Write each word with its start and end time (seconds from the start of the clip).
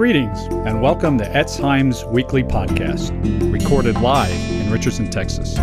Greetings 0.00 0.44
and 0.64 0.80
welcome 0.80 1.18
to 1.18 1.26
Etz 1.26 1.60
Chaim's 1.60 2.06
weekly 2.06 2.42
podcast, 2.42 3.12
recorded 3.52 4.00
live 4.00 4.32
in 4.50 4.72
Richardson, 4.72 5.10
Texas. 5.10 5.58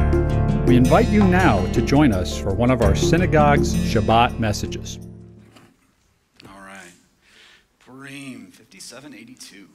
We 0.68 0.78
invite 0.78 1.08
you 1.08 1.24
now 1.24 1.66
to 1.72 1.82
join 1.82 2.14
us 2.14 2.38
for 2.38 2.54
one 2.54 2.70
of 2.70 2.84
our 2.84 2.94
synagogue's 2.96 3.74
Shabbat 3.74 4.38
messages. 4.38 5.00
All 6.48 6.62
right. 6.62 6.92
Purim 7.80 8.52
5782. 8.52 9.68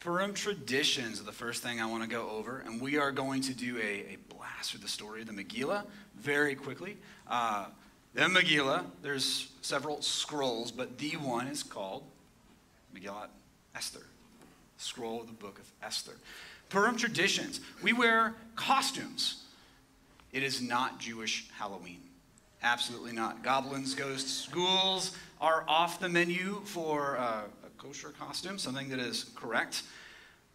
Purim 0.00 0.34
traditions 0.34 1.18
are 1.18 1.24
the 1.24 1.32
first 1.32 1.62
thing 1.62 1.80
I 1.80 1.86
want 1.86 2.02
to 2.02 2.08
go 2.10 2.28
over, 2.28 2.62
and 2.66 2.78
we 2.78 2.98
are 2.98 3.10
going 3.10 3.40
to 3.40 3.54
do 3.54 3.78
a, 3.78 3.80
a 3.80 4.18
blast 4.28 4.72
through 4.72 4.80
the 4.80 4.88
story 4.88 5.22
of 5.22 5.28
the 5.28 5.32
Megillah 5.32 5.86
very 6.14 6.54
quickly. 6.54 6.98
Uh, 7.26 7.68
the 8.12 8.20
Megillah, 8.24 8.84
there's 9.00 9.50
several 9.62 10.02
scrolls, 10.02 10.70
but 10.70 10.98
the 10.98 11.12
one 11.12 11.46
is 11.46 11.62
called 11.62 12.02
Megillat 12.96 13.28
Esther, 13.74 14.06
scroll 14.78 15.20
of 15.20 15.26
the 15.26 15.32
book 15.32 15.58
of 15.58 15.70
Esther. 15.82 16.12
Purim 16.68 16.96
traditions. 16.96 17.60
We 17.82 17.92
wear 17.92 18.34
costumes. 18.56 19.44
It 20.32 20.42
is 20.42 20.60
not 20.60 20.98
Jewish 20.98 21.48
Halloween. 21.58 22.00
Absolutely 22.62 23.12
not. 23.12 23.42
Goblins, 23.44 23.94
ghosts, 23.94 24.48
ghouls 24.48 25.16
are 25.40 25.64
off 25.68 26.00
the 26.00 26.08
menu 26.08 26.60
for 26.64 27.18
uh, 27.18 27.42
a 27.64 27.82
kosher 27.82 28.10
costume, 28.18 28.58
something 28.58 28.88
that 28.88 28.98
is 28.98 29.26
correct. 29.36 29.82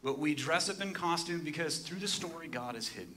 But 0.03 0.20
we 0.20 0.34
dress 0.34 0.70
up 0.70 0.81
in 0.81 0.93
costume 0.93 1.41
because 1.43 1.77
through 1.77 1.99
the 1.99 2.07
story, 2.07 2.48
God 2.48 2.76
is 2.76 2.89
hidden. 2.89 3.15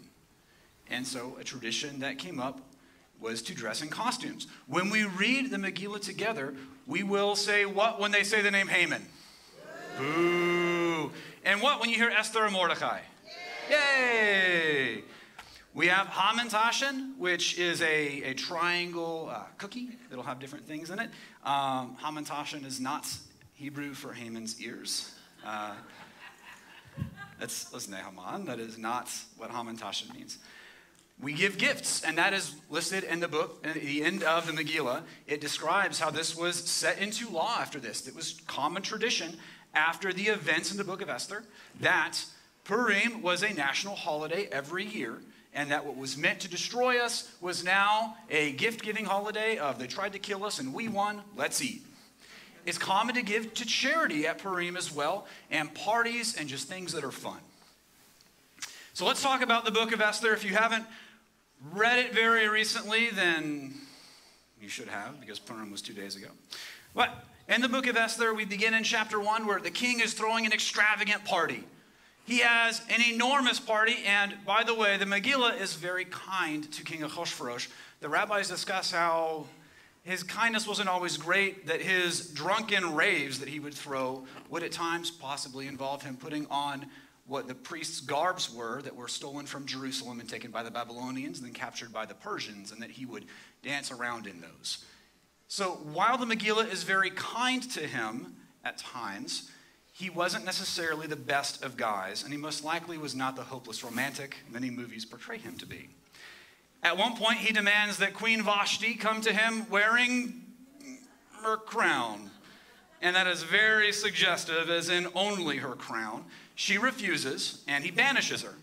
And 0.91 1.07
so 1.07 1.37
a 1.41 1.45
tradition 1.45 2.01
that 2.01 2.19
came 2.19 2.39
up 2.39 2.61
was 3.21 3.43
to 3.43 3.55
dress 3.55 3.83
in 3.83 3.89
costumes. 3.89 4.47
When 4.67 4.91
we 4.91 5.05
read 5.05 5.51
the 5.51 5.57
Megillah 5.57 6.01
together, 6.01 6.55
we 6.87 7.03
will 7.03 7.37
say 7.37 7.65
what 7.65 8.01
when 8.01 8.13
they 8.13 8.23
say 8.23 8.43
the 8.43 8.51
name 8.51 8.69
Haman? 8.69 9.07
Boo. 9.99 11.11
And 11.45 11.63
what 11.63 11.81
when 11.81 11.91
you 11.91 11.97
hear 11.97 12.11
Esther 12.11 12.45
and 12.45 12.53
Mordecai? 12.53 13.01
Yay! 13.71 15.03
We 15.75 15.89
have 15.89 16.07
Hamantashen, 16.07 17.19
which 17.19 17.59
is 17.59 17.83
a, 17.83 18.23
a 18.23 18.35
triangle 18.35 19.29
uh, 19.33 19.43
cookie. 19.59 19.89
It'll 20.13 20.23
have 20.23 20.39
different 20.39 20.67
things 20.69 20.91
in 20.91 21.01
it. 21.01 21.11
Um, 21.45 21.97
is 22.65 22.79
not 22.79 23.09
Hebrew 23.55 23.93
for 23.93 24.13
Haman's 24.13 24.61
ears. 24.61 25.13
Uh, 25.45 25.75
that's, 27.41 27.65
that's 27.65 27.89
Nehaman. 27.89 28.47
That 28.47 28.61
is 28.61 28.79
not 28.79 29.11
what 29.37 29.51
Hamantashen 29.51 30.15
means. 30.15 30.39
We 31.23 31.33
give 31.33 31.59
gifts, 31.59 32.03
and 32.03 32.19
that 32.19 32.35
is 32.35 32.55
listed 32.69 33.05
in 33.05 33.21
the 33.21 33.29
book, 33.29 33.65
at 33.65 33.75
the 33.75 34.03
end 34.03 34.23
of 34.25 34.47
the 34.47 34.53
Megillah. 34.53 35.03
It 35.27 35.41
describes 35.41 35.99
how 35.99 36.11
this 36.11 36.37
was 36.37 36.57
set 36.57 36.99
into 36.99 37.29
law 37.29 37.57
after 37.59 37.79
this. 37.79 38.07
It 38.07 38.15
was 38.15 38.41
common 38.47 38.83
tradition 38.83 39.37
after 39.75 40.13
the 40.13 40.25
events 40.25 40.71
in 40.71 40.77
the 40.77 40.85
book 40.85 41.03
of 41.03 41.09
Esther 41.09 41.45
that 41.81 42.19
Purim 42.65 43.23
was 43.23 43.43
a 43.43 43.53
national 43.53 43.95
holiday 43.95 44.49
every 44.51 44.85
year, 44.85 45.19
and 45.55 45.71
that 45.71 45.87
what 45.87 45.97
was 45.97 46.17
meant 46.17 46.41
to 46.41 46.49
destroy 46.49 46.99
us 46.99 47.31
was 47.41 47.65
now 47.65 48.17
a 48.29 48.53
gift 48.53 48.83
giving 48.83 49.05
holiday 49.05 49.57
of 49.57 49.79
they 49.79 49.87
tried 49.87 50.13
to 50.13 50.19
kill 50.19 50.45
us 50.45 50.59
and 50.59 50.75
we 50.75 50.89
won, 50.89 51.23
let's 51.37 51.63
eat. 51.63 51.83
It's 52.67 52.79
common 52.79 53.15
to 53.15 53.23
give 53.23 53.55
to 53.55 53.67
charity 53.67 54.27
at 54.27 54.39
Purim 54.39 54.77
as 54.77 54.93
well, 54.93 55.27
and 55.51 55.73
parties 55.75 56.37
and 56.37 56.49
just 56.49 56.67
things 56.67 56.93
that 56.93 57.05
are 57.05 57.13
fun. 57.13 57.39
So 58.95 59.05
let's 59.07 59.23
talk 59.23 59.43
about 59.43 59.65
the 59.65 59.71
book 59.71 59.93
of 59.93 60.01
Esther. 60.01 60.33
If 60.33 60.45
you 60.45 60.55
haven't 60.55 60.85
read 61.73 61.99
it 61.99 62.15
very 62.15 62.49
recently, 62.49 63.11
then 63.11 63.75
you 64.61 64.69
should 64.69 64.89
have, 64.89 65.21
because 65.21 65.39
Purim 65.39 65.71
was 65.71 65.83
two 65.83 65.95
days 65.95 66.17
ago. 66.17 66.29
But 66.95 67.11
in 67.49 67.61
the 67.61 67.69
book 67.69 67.87
of 67.87 67.97
Esther, 67.97 68.35
we 68.35 68.45
begin 68.45 68.75
in 68.75 68.85
chapter 68.85 69.21
one 69.21 69.47
where 69.47 69.61
the 69.61 69.71
king 69.71 70.01
is 70.01 70.15
throwing 70.15 70.47
an 70.47 70.53
extravagant 70.53 71.25
party. 71.25 71.65
He 72.27 72.39
has 72.39 72.81
an 72.89 73.03
enormous 73.03 73.61
party, 73.61 73.97
and 74.07 74.35
by 74.47 74.65
the 74.65 74.75
way, 74.75 74.97
the 74.97 75.05
Megillah 75.05 75.61
is 75.61 75.75
very 75.75 76.07
kind 76.07 76.71
to 76.73 76.83
King 76.83 77.03
Ahasuerus. 77.03 77.69
The 78.01 78.09
rabbis 78.09 78.49
discuss 78.49 78.91
how 78.91 79.47
his 80.05 80.23
kindness 80.23 80.67
wasn't 80.67 80.89
always 80.89 81.17
great, 81.19 81.67
that 81.67 81.83
his 81.83 82.29
drunken 82.29 82.95
raves 82.95 83.41
that 83.41 83.49
he 83.49 83.61
would 83.61 83.75
throw 83.75 84.25
would 84.49 84.63
at 84.63 84.73
times 84.73 85.11
possibly 85.11 85.67
involve 85.67 86.03
him 86.03 86.17
putting 86.17 86.47
on 86.51 86.87
what 87.27 87.49
the 87.49 87.55
priests' 87.55 88.01
garbs 88.01 88.53
were 88.53 88.83
that 88.83 88.95
were 88.95 89.09
stolen 89.09 89.47
from 89.47 89.67
Jerusalem 89.67 90.21
and 90.21 90.29
taken 90.29 90.51
by 90.51 90.63
the 90.63 90.71
Babylonians 90.71 91.39
and 91.39 91.47
then 91.47 91.55
captured 91.55 91.93
by 91.93 92.05
the 92.05 92.15
Persians, 92.15 92.71
and 92.71 92.83
that 92.83 92.91
he 92.91 93.07
would 93.07 93.25
dance 93.63 93.91
around 93.91 94.27
in 94.27 94.41
those. 94.41 94.85
So 95.49 95.79
while 95.93 96.19
the 96.19 96.27
Megillah 96.27 96.71
is 96.71 96.83
very 96.83 97.11
kind 97.11 97.63
to 97.73 97.87
him 97.87 98.37
at 98.65 98.79
times, 98.79 99.51
he 99.93 100.11
wasn't 100.11 100.45
necessarily 100.45 101.07
the 101.07 101.17
best 101.17 101.63
of 101.63 101.77
guys, 101.77 102.25
and 102.25 102.33
he 102.33 102.39
most 102.39 102.65
likely 102.65 102.99
was 102.99 103.15
not 103.15 103.37
the 103.37 103.43
hopeless 103.43 103.85
romantic 103.85 104.37
many 104.51 104.69
movies 104.69 105.05
portray 105.05 105.39
him 105.39 105.57
to 105.59 105.67
be. 105.67 105.89
At 106.83 106.99
one 106.99 107.17
point, 107.17 107.39
he 107.39 107.53
demands 107.53 107.97
that 107.99 108.13
Queen 108.13 108.43
Vashti 108.43 108.95
come 108.95 109.23
to 109.23 109.33
him 109.33 109.67
wearing 109.71 110.43
her 111.43 111.57
crown. 111.57 112.31
And 113.01 113.17
that 113.17 113.27
is 113.27 113.43
very 113.43 113.93
suggestive, 113.93 114.69
as 114.69 114.89
in 114.89 115.07
only 115.15 115.59
her 115.59 115.75
crown. 115.75 116.25
She 116.55 116.79
refuses, 116.79 117.63
and 117.67 117.85
he 117.85 117.91
banishes 117.91 118.43
her. 118.43 118.55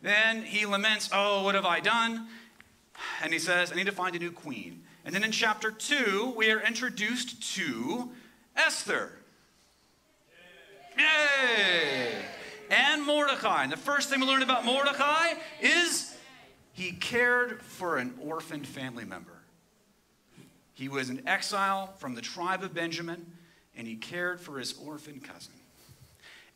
Then 0.00 0.42
he 0.42 0.66
laments, 0.66 1.10
Oh, 1.12 1.44
what 1.44 1.54
have 1.54 1.64
I 1.64 1.80
done? 1.80 2.28
And 3.22 3.32
he 3.32 3.38
says, 3.38 3.72
I 3.72 3.74
need 3.74 3.86
to 3.86 3.92
find 3.92 4.14
a 4.14 4.18
new 4.18 4.30
queen. 4.30 4.82
And 5.04 5.14
then 5.14 5.24
in 5.24 5.32
chapter 5.32 5.70
2, 5.70 6.34
we 6.36 6.50
are 6.50 6.60
introduced 6.60 7.54
to 7.54 8.10
Esther. 8.56 9.12
Yay! 10.96 12.12
And 12.70 13.04
Mordecai. 13.04 13.64
And 13.64 13.72
the 13.72 13.76
first 13.76 14.08
thing 14.08 14.20
we 14.20 14.26
learn 14.26 14.42
about 14.42 14.64
Mordecai 14.64 15.34
is 15.60 16.16
he 16.72 16.92
cared 16.92 17.62
for 17.62 17.98
an 17.98 18.14
orphaned 18.20 18.66
family 18.66 19.04
member. 19.04 19.42
He 20.74 20.88
was 20.88 21.10
an 21.10 21.22
exile 21.26 21.92
from 21.98 22.14
the 22.14 22.22
tribe 22.22 22.62
of 22.62 22.72
Benjamin, 22.74 23.26
and 23.76 23.86
he 23.86 23.96
cared 23.96 24.40
for 24.40 24.58
his 24.58 24.74
orphan 24.78 25.20
cousin. 25.20 25.52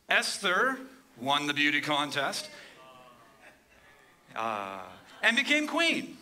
Esther 0.09 0.77
won 1.19 1.47
the 1.47 1.53
beauty 1.53 1.81
contest 1.81 2.49
uh, 4.35 4.79
and 5.21 5.35
became 5.35 5.67
queen. 5.67 6.17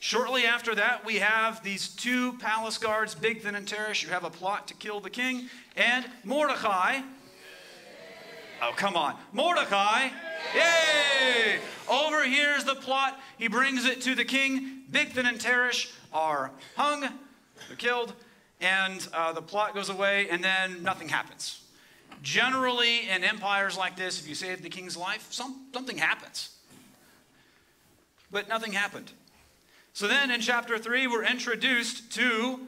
Shortly 0.00 0.44
after 0.44 0.74
that, 0.74 1.04
we 1.04 1.16
have 1.16 1.62
these 1.62 1.88
two 1.88 2.34
palace 2.34 2.78
guards, 2.78 3.14
Bigthan 3.14 3.54
and 3.54 3.66
Teresh, 3.66 4.02
who 4.02 4.10
have 4.12 4.24
a 4.24 4.30
plot 4.30 4.68
to 4.68 4.74
kill 4.74 5.00
the 5.00 5.10
king, 5.10 5.48
and 5.76 6.04
Mordecai. 6.24 7.00
Oh, 8.62 8.72
come 8.76 8.96
on. 8.96 9.16
Mordecai. 9.32 10.08
Yay! 10.54 11.58
Overhears 11.88 12.64
the 12.64 12.74
plot. 12.74 13.20
He 13.38 13.48
brings 13.48 13.84
it 13.84 14.00
to 14.02 14.14
the 14.14 14.24
king. 14.24 14.82
Bigthan 14.90 15.26
and 15.26 15.38
Teresh 15.38 15.92
are 16.12 16.50
hung, 16.76 17.00
they're 17.00 17.76
killed, 17.76 18.12
and 18.60 19.06
uh, 19.12 19.32
the 19.32 19.42
plot 19.42 19.74
goes 19.74 19.90
away, 19.90 20.28
and 20.30 20.42
then 20.42 20.82
nothing 20.82 21.08
happens. 21.08 21.65
Generally, 22.26 23.08
in 23.08 23.22
empires 23.22 23.78
like 23.78 23.94
this, 23.94 24.18
if 24.18 24.28
you 24.28 24.34
save 24.34 24.60
the 24.60 24.68
king's 24.68 24.96
life, 24.96 25.28
some, 25.30 25.66
something 25.72 25.96
happens. 25.96 26.56
But 28.32 28.48
nothing 28.48 28.72
happened. 28.72 29.12
So 29.92 30.08
then 30.08 30.32
in 30.32 30.40
chapter 30.40 30.76
3, 30.76 31.06
we're 31.06 31.24
introduced 31.24 32.10
to 32.14 32.58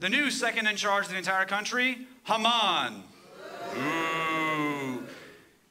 the 0.00 0.08
new 0.08 0.32
second 0.32 0.66
in 0.66 0.74
charge 0.74 1.04
of 1.04 1.12
the 1.12 1.16
entire 1.16 1.44
country, 1.44 1.96
Haman. 2.24 3.04
Ooh. 3.76 5.04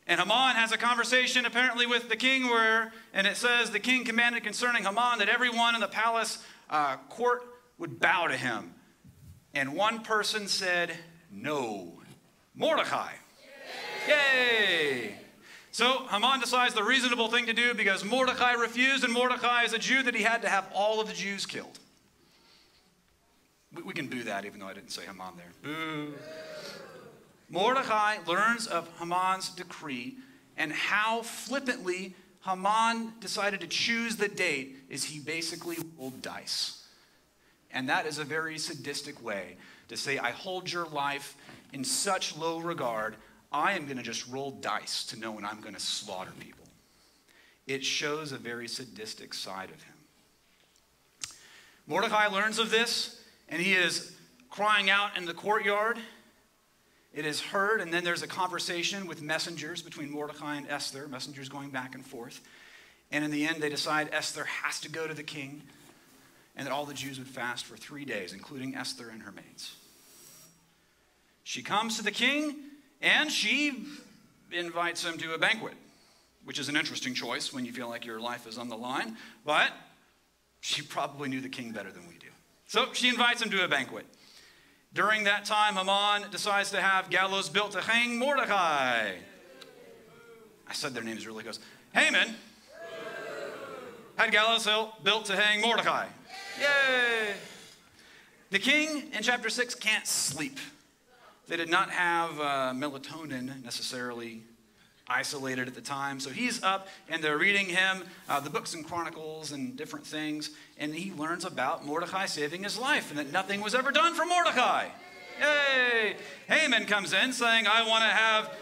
And 0.07 0.21
Haman 0.21 0.55
has 0.55 0.71
a 0.71 0.77
conversation 0.77 1.45
apparently 1.45 1.85
with 1.85 2.07
the 2.07 2.15
king 2.15 2.45
where, 2.45 2.93
and 3.13 3.27
it 3.27 3.35
says, 3.35 3.71
the 3.71 3.79
king 3.79 4.05
commanded 4.05 4.45
concerning 4.45 4.83
Haman 4.85 5.19
that 5.19 5.27
everyone 5.27 5.75
in 5.75 5.81
the 5.81 5.87
palace 5.89 6.41
uh, 6.69 6.95
court 7.09 7.41
would 7.77 7.99
bow 7.99 8.27
to 8.27 8.37
him. 8.37 8.73
And 9.53 9.75
one 9.75 10.01
person 10.01 10.47
said, 10.47 10.95
no. 11.29 12.00
Mordecai. 12.55 13.11
Yay! 14.07 15.15
So 15.71 16.05
Haman 16.09 16.39
decides 16.39 16.73
the 16.73 16.83
reasonable 16.83 17.29
thing 17.29 17.45
to 17.45 17.53
do 17.53 17.73
because 17.73 18.03
Mordecai 18.03 18.53
refused, 18.53 19.03
and 19.03 19.13
Mordecai 19.13 19.63
is 19.63 19.73
a 19.73 19.79
Jew 19.79 20.03
that 20.03 20.15
he 20.15 20.23
had 20.23 20.41
to 20.41 20.49
have 20.49 20.67
all 20.73 20.99
of 20.99 21.07
the 21.07 21.13
Jews 21.13 21.45
killed. 21.45 21.79
We, 23.73 23.83
we 23.83 23.93
can 23.93 24.07
boo 24.07 24.23
that, 24.23 24.45
even 24.45 24.59
though 24.59 24.67
I 24.67 24.73
didn't 24.73 24.91
say 24.91 25.03
Haman 25.03 25.33
there. 25.37 25.51
Boo. 25.63 26.13
Mordecai 27.49 28.17
learns 28.27 28.67
of 28.67 28.89
Haman's 28.99 29.49
decree 29.49 30.15
and 30.57 30.71
how 30.71 31.21
flippantly 31.21 32.15
Haman 32.45 33.13
decided 33.19 33.61
to 33.61 33.67
choose 33.67 34.15
the 34.15 34.27
date 34.27 34.77
is 34.89 35.05
he 35.05 35.19
basically 35.19 35.77
rolled 35.97 36.21
dice. 36.21 36.85
And 37.71 37.87
that 37.89 38.05
is 38.05 38.17
a 38.19 38.23
very 38.23 38.57
sadistic 38.57 39.23
way 39.23 39.57
to 39.87 39.97
say, 39.97 40.17
I 40.17 40.31
hold 40.31 40.71
your 40.71 40.87
life 40.87 41.35
in 41.73 41.83
such 41.83 42.35
low 42.37 42.59
regard, 42.59 43.15
I 43.51 43.73
am 43.73 43.85
going 43.85 43.97
to 43.97 44.03
just 44.03 44.27
roll 44.27 44.51
dice 44.51 45.03
to 45.05 45.19
know 45.19 45.31
when 45.31 45.45
I'm 45.45 45.61
going 45.61 45.73
to 45.73 45.79
slaughter 45.79 46.31
people. 46.39 46.65
It 47.67 47.83
shows 47.83 48.31
a 48.31 48.37
very 48.37 48.67
sadistic 48.67 49.33
side 49.33 49.69
of 49.69 49.83
him. 49.83 49.93
Mordecai 51.87 52.27
learns 52.27 52.59
of 52.59 52.71
this, 52.71 53.21
and 53.49 53.61
he 53.61 53.73
is 53.73 54.15
crying 54.49 54.89
out 54.89 55.17
in 55.17 55.25
the 55.25 55.33
courtyard. 55.33 55.97
It 57.13 57.25
is 57.25 57.41
heard, 57.41 57.81
and 57.81 57.93
then 57.93 58.03
there's 58.03 58.23
a 58.23 58.27
conversation 58.27 59.05
with 59.05 59.21
messengers 59.21 59.81
between 59.81 60.09
Mordecai 60.09 60.55
and 60.55 60.69
Esther, 60.69 61.07
messengers 61.07 61.49
going 61.49 61.69
back 61.69 61.93
and 61.93 62.05
forth. 62.05 62.41
And 63.11 63.25
in 63.25 63.31
the 63.31 63.45
end, 63.45 63.61
they 63.61 63.69
decide 63.69 64.09
Esther 64.13 64.45
has 64.45 64.79
to 64.81 64.89
go 64.89 65.07
to 65.07 65.13
the 65.13 65.23
king, 65.23 65.63
and 66.55 66.65
that 66.65 66.71
all 66.71 66.85
the 66.85 66.93
Jews 66.93 67.19
would 67.19 67.27
fast 67.27 67.65
for 67.65 67.75
three 67.75 68.05
days, 68.05 68.31
including 68.31 68.75
Esther 68.75 69.09
and 69.09 69.21
her 69.23 69.31
maids. 69.31 69.75
She 71.43 71.61
comes 71.61 71.97
to 71.97 72.03
the 72.03 72.11
king, 72.11 72.55
and 73.01 73.31
she 73.31 73.85
invites 74.51 75.03
him 75.03 75.17
to 75.17 75.33
a 75.33 75.37
banquet, 75.37 75.73
which 76.45 76.59
is 76.59 76.69
an 76.69 76.75
interesting 76.75 77.13
choice 77.13 77.51
when 77.53 77.65
you 77.65 77.73
feel 77.73 77.89
like 77.89 78.05
your 78.05 78.19
life 78.19 78.47
is 78.47 78.57
on 78.57 78.69
the 78.69 78.77
line, 78.77 79.17
but 79.45 79.71
she 80.59 80.81
probably 80.81 81.29
knew 81.29 81.41
the 81.41 81.49
king 81.49 81.71
better 81.71 81.91
than 81.91 82.07
we 82.07 82.15
do. 82.15 82.27
So 82.67 82.93
she 82.93 83.09
invites 83.09 83.41
him 83.41 83.49
to 83.51 83.63
a 83.63 83.67
banquet. 83.67 84.05
During 84.93 85.23
that 85.23 85.45
time, 85.45 85.75
Haman 85.75 86.29
decides 86.31 86.69
to 86.71 86.81
have 86.81 87.09
gallows 87.09 87.49
built 87.49 87.71
to 87.71 87.81
hang 87.81 88.19
Mordecai. 88.19 89.13
I 90.67 90.73
said 90.73 90.93
their 90.93 91.03
names 91.03 91.25
really 91.25 91.43
close. 91.43 91.59
Haman 91.93 92.35
had 94.17 94.31
gallows 94.31 94.67
built 95.03 95.25
to 95.25 95.35
hang 95.35 95.61
Mordecai. 95.61 96.07
Yay! 96.59 97.33
The 98.51 98.59
king 98.59 99.11
in 99.13 99.23
chapter 99.23 99.49
6 99.49 99.75
can't 99.75 100.05
sleep. 100.05 100.59
They 101.51 101.57
did 101.57 101.69
not 101.69 101.89
have 101.89 102.39
uh, 102.39 102.71
melatonin 102.73 103.61
necessarily 103.61 104.41
isolated 105.05 105.67
at 105.67 105.75
the 105.75 105.81
time. 105.81 106.21
So 106.21 106.29
he's 106.29 106.63
up 106.63 106.87
and 107.09 107.21
they're 107.21 107.37
reading 107.37 107.65
him 107.65 108.05
uh, 108.29 108.39
the 108.39 108.49
books 108.49 108.73
and 108.73 108.87
chronicles 108.87 109.51
and 109.51 109.75
different 109.75 110.07
things. 110.07 110.51
And 110.77 110.95
he 110.95 111.11
learns 111.11 111.43
about 111.43 111.85
Mordecai 111.85 112.25
saving 112.27 112.63
his 112.63 112.77
life 112.77 113.09
and 113.09 113.19
that 113.19 113.33
nothing 113.33 113.59
was 113.59 113.75
ever 113.75 113.91
done 113.91 114.13
for 114.13 114.25
Mordecai. 114.25 114.87
Yay! 115.41 116.15
Haman 116.47 116.85
comes 116.85 117.11
in 117.11 117.33
saying, 117.33 117.67
I 117.67 117.85
want 117.85 118.05
to 118.05 118.09
have. 118.09 118.57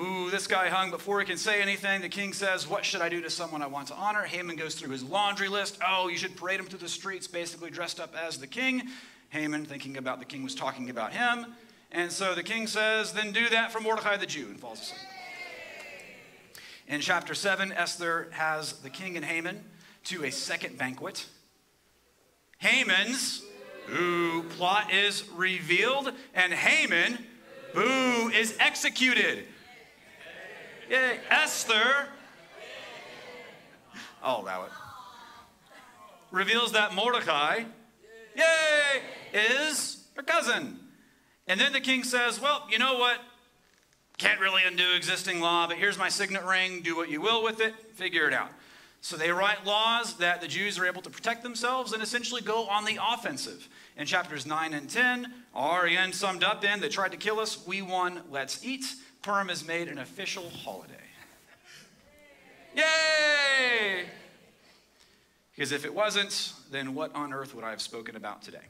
Ooh, 0.00 0.30
this 0.30 0.46
guy 0.46 0.68
hung 0.68 0.92
before 0.92 1.18
he 1.18 1.26
can 1.26 1.36
say 1.36 1.60
anything. 1.60 2.00
The 2.00 2.08
king 2.08 2.32
says, 2.32 2.68
What 2.68 2.84
should 2.84 3.00
I 3.00 3.08
do 3.08 3.22
to 3.22 3.30
someone 3.30 3.60
I 3.60 3.66
want 3.66 3.88
to 3.88 3.94
honor? 3.94 4.22
Haman 4.22 4.54
goes 4.54 4.76
through 4.76 4.92
his 4.92 5.02
laundry 5.02 5.48
list. 5.48 5.78
Oh, 5.84 6.06
you 6.06 6.16
should 6.16 6.36
parade 6.36 6.60
him 6.60 6.66
through 6.66 6.78
the 6.78 6.88
streets, 6.88 7.26
basically 7.26 7.70
dressed 7.70 7.98
up 7.98 8.14
as 8.14 8.38
the 8.38 8.46
king. 8.46 8.84
Haman, 9.30 9.64
thinking 9.64 9.96
about 9.96 10.20
the 10.20 10.24
king, 10.24 10.44
was 10.44 10.54
talking 10.54 10.90
about 10.90 11.12
him. 11.12 11.46
And 11.94 12.10
so 12.10 12.34
the 12.34 12.42
king 12.42 12.66
says, 12.66 13.12
Then 13.12 13.30
do 13.30 13.48
that 13.50 13.70
for 13.70 13.78
Mordecai 13.78 14.16
the 14.16 14.26
Jew, 14.26 14.46
and 14.46 14.58
falls 14.58 14.80
asleep. 14.80 15.00
In 16.88 17.00
chapter 17.00 17.34
7, 17.34 17.72
Esther 17.72 18.28
has 18.32 18.72
the 18.80 18.90
king 18.90 19.16
and 19.16 19.24
Haman 19.24 19.64
to 20.06 20.24
a 20.24 20.32
second 20.32 20.76
banquet. 20.76 21.24
Haman's 22.58 23.42
ooh, 23.94 24.42
plot 24.42 24.92
is 24.92 25.24
revealed, 25.36 26.10
and 26.34 26.52
Haman, 26.52 27.24
boo, 27.72 28.28
is 28.28 28.56
executed. 28.58 29.46
Yay. 30.90 31.20
Esther, 31.30 32.08
I'll 34.20 34.42
allow 34.42 34.64
it, 34.64 34.72
reveals 36.32 36.72
that 36.72 36.92
Mordecai, 36.92 37.64
yay, 38.36 39.02
is 39.32 40.04
her 40.16 40.22
cousin. 40.22 40.80
And 41.46 41.60
then 41.60 41.72
the 41.72 41.80
king 41.80 42.04
says, 42.04 42.40
Well, 42.40 42.66
you 42.70 42.78
know 42.78 42.94
what? 42.94 43.20
Can't 44.16 44.40
really 44.40 44.62
undo 44.64 44.94
existing 44.94 45.40
law, 45.40 45.66
but 45.66 45.76
here's 45.76 45.98
my 45.98 46.08
signet 46.08 46.44
ring. 46.44 46.82
Do 46.82 46.96
what 46.96 47.10
you 47.10 47.20
will 47.20 47.42
with 47.42 47.60
it. 47.60 47.74
Figure 47.94 48.28
it 48.28 48.32
out. 48.34 48.50
So 49.00 49.16
they 49.16 49.30
write 49.30 49.66
laws 49.66 50.16
that 50.16 50.40
the 50.40 50.48
Jews 50.48 50.78
are 50.78 50.86
able 50.86 51.02
to 51.02 51.10
protect 51.10 51.42
themselves 51.42 51.92
and 51.92 52.02
essentially 52.02 52.40
go 52.40 52.66
on 52.68 52.86
the 52.86 52.98
offensive. 53.12 53.68
In 53.98 54.06
chapters 54.06 54.46
9 54.46 54.72
and 54.72 54.88
10, 54.88 55.30
REN 55.54 56.12
summed 56.14 56.42
up 56.42 56.64
in, 56.64 56.80
they 56.80 56.88
tried 56.88 57.10
to 57.10 57.18
kill 57.18 57.38
us, 57.38 57.66
we 57.66 57.82
won, 57.82 58.22
let's 58.30 58.64
eat. 58.64 58.86
Purim 59.20 59.50
is 59.50 59.66
made 59.66 59.88
an 59.88 59.98
official 59.98 60.48
holiday. 60.48 60.94
Yay! 62.74 64.06
Because 65.54 65.70
if 65.70 65.84
it 65.84 65.94
wasn't, 65.94 66.54
then 66.70 66.94
what 66.94 67.14
on 67.14 67.34
earth 67.34 67.54
would 67.54 67.64
I 67.64 67.70
have 67.70 67.82
spoken 67.82 68.16
about 68.16 68.42
today? 68.42 68.64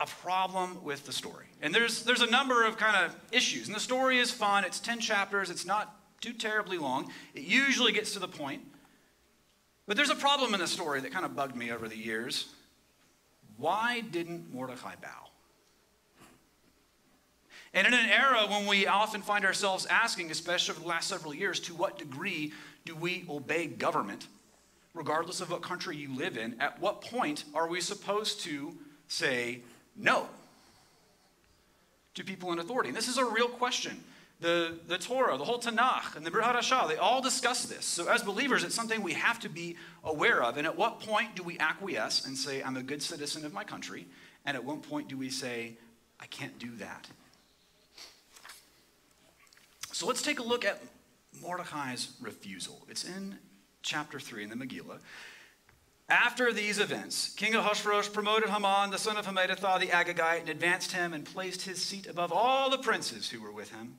A 0.00 0.06
problem 0.06 0.82
with 0.82 1.04
the 1.04 1.12
story. 1.12 1.46
And 1.60 1.74
there's, 1.74 2.04
there's 2.04 2.22
a 2.22 2.30
number 2.30 2.64
of 2.64 2.78
kind 2.78 2.96
of 2.96 3.14
issues. 3.32 3.66
And 3.66 3.76
the 3.76 3.80
story 3.80 4.18
is 4.18 4.30
fun. 4.30 4.64
It's 4.64 4.80
10 4.80 5.00
chapters. 5.00 5.50
It's 5.50 5.66
not 5.66 5.94
too 6.20 6.32
terribly 6.32 6.78
long. 6.78 7.12
It 7.34 7.42
usually 7.42 7.92
gets 7.92 8.12
to 8.14 8.18
the 8.18 8.28
point. 8.28 8.62
But 9.86 9.96
there's 9.96 10.10
a 10.10 10.16
problem 10.16 10.54
in 10.54 10.60
the 10.60 10.66
story 10.66 11.00
that 11.00 11.12
kind 11.12 11.24
of 11.24 11.36
bugged 11.36 11.54
me 11.54 11.70
over 11.70 11.88
the 11.88 11.96
years. 11.96 12.48
Why 13.56 14.00
didn't 14.00 14.52
Mordecai 14.52 14.94
bow? 15.00 15.30
And 17.74 17.86
in 17.86 17.94
an 17.94 18.08
era 18.08 18.46
when 18.48 18.66
we 18.66 18.86
often 18.86 19.20
find 19.20 19.44
ourselves 19.44 19.86
asking, 19.86 20.30
especially 20.30 20.72
over 20.72 20.80
the 20.80 20.88
last 20.88 21.08
several 21.08 21.34
years, 21.34 21.60
to 21.60 21.74
what 21.74 21.98
degree 21.98 22.52
do 22.84 22.96
we 22.96 23.24
obey 23.28 23.66
government, 23.66 24.26
regardless 24.94 25.40
of 25.40 25.50
what 25.50 25.62
country 25.62 25.96
you 25.96 26.14
live 26.16 26.36
in? 26.36 26.60
At 26.60 26.80
what 26.80 27.02
point 27.02 27.44
are 27.54 27.68
we 27.68 27.80
supposed 27.80 28.40
to 28.40 28.76
say, 29.08 29.60
no 29.96 30.28
to 32.14 32.24
people 32.24 32.52
in 32.52 32.58
authority. 32.58 32.88
And 32.88 32.96
this 32.96 33.08
is 33.08 33.18
a 33.18 33.24
real 33.24 33.48
question. 33.48 34.02
The, 34.40 34.78
the 34.86 34.96
Torah, 34.96 35.36
the 35.36 35.44
whole 35.44 35.60
Tanakh, 35.60 36.16
and 36.16 36.24
the 36.24 36.30
Brit 36.30 36.44
Hadashah, 36.44 36.88
they 36.88 36.96
all 36.96 37.20
discuss 37.20 37.64
this. 37.66 37.84
So, 37.84 38.08
as 38.08 38.22
believers, 38.22 38.64
it's 38.64 38.74
something 38.74 39.02
we 39.02 39.12
have 39.12 39.38
to 39.40 39.50
be 39.50 39.76
aware 40.02 40.42
of. 40.42 40.56
And 40.56 40.66
at 40.66 40.78
what 40.78 41.00
point 41.00 41.36
do 41.36 41.42
we 41.42 41.58
acquiesce 41.58 42.24
and 42.24 42.36
say, 42.36 42.62
I'm 42.62 42.76
a 42.76 42.82
good 42.82 43.02
citizen 43.02 43.44
of 43.44 43.52
my 43.52 43.64
country? 43.64 44.06
And 44.46 44.56
at 44.56 44.64
what 44.64 44.82
point 44.82 45.08
do 45.08 45.18
we 45.18 45.28
say, 45.28 45.74
I 46.18 46.26
can't 46.26 46.58
do 46.58 46.74
that? 46.76 47.06
So, 49.92 50.06
let's 50.06 50.22
take 50.22 50.38
a 50.38 50.42
look 50.42 50.64
at 50.64 50.82
Mordecai's 51.42 52.12
refusal. 52.22 52.86
It's 52.88 53.04
in 53.04 53.36
chapter 53.82 54.18
3 54.18 54.44
in 54.44 54.50
the 54.50 54.56
Megillah. 54.56 55.00
After 56.10 56.52
these 56.52 56.80
events, 56.80 57.28
King 57.36 57.54
Ahasuerus 57.54 58.08
promoted 58.08 58.50
Haman, 58.50 58.90
the 58.90 58.98
son 58.98 59.16
of 59.16 59.26
Hammedatha 59.26 59.78
the 59.78 59.86
Agagite, 59.86 60.40
and 60.40 60.48
advanced 60.48 60.90
him 60.90 61.14
and 61.14 61.24
placed 61.24 61.62
his 61.62 61.80
seat 61.80 62.08
above 62.08 62.32
all 62.32 62.68
the 62.68 62.78
princes 62.78 63.30
who 63.30 63.40
were 63.40 63.52
with 63.52 63.70
him. 63.70 63.96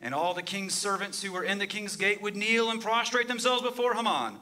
And 0.00 0.12
all 0.12 0.34
the 0.34 0.42
king's 0.42 0.74
servants 0.74 1.22
who 1.22 1.30
were 1.30 1.44
in 1.44 1.58
the 1.58 1.68
king's 1.68 1.94
gate 1.94 2.20
would 2.20 2.34
kneel 2.34 2.68
and 2.68 2.82
prostrate 2.82 3.28
themselves 3.28 3.62
before 3.62 3.94
Haman. 3.94 4.40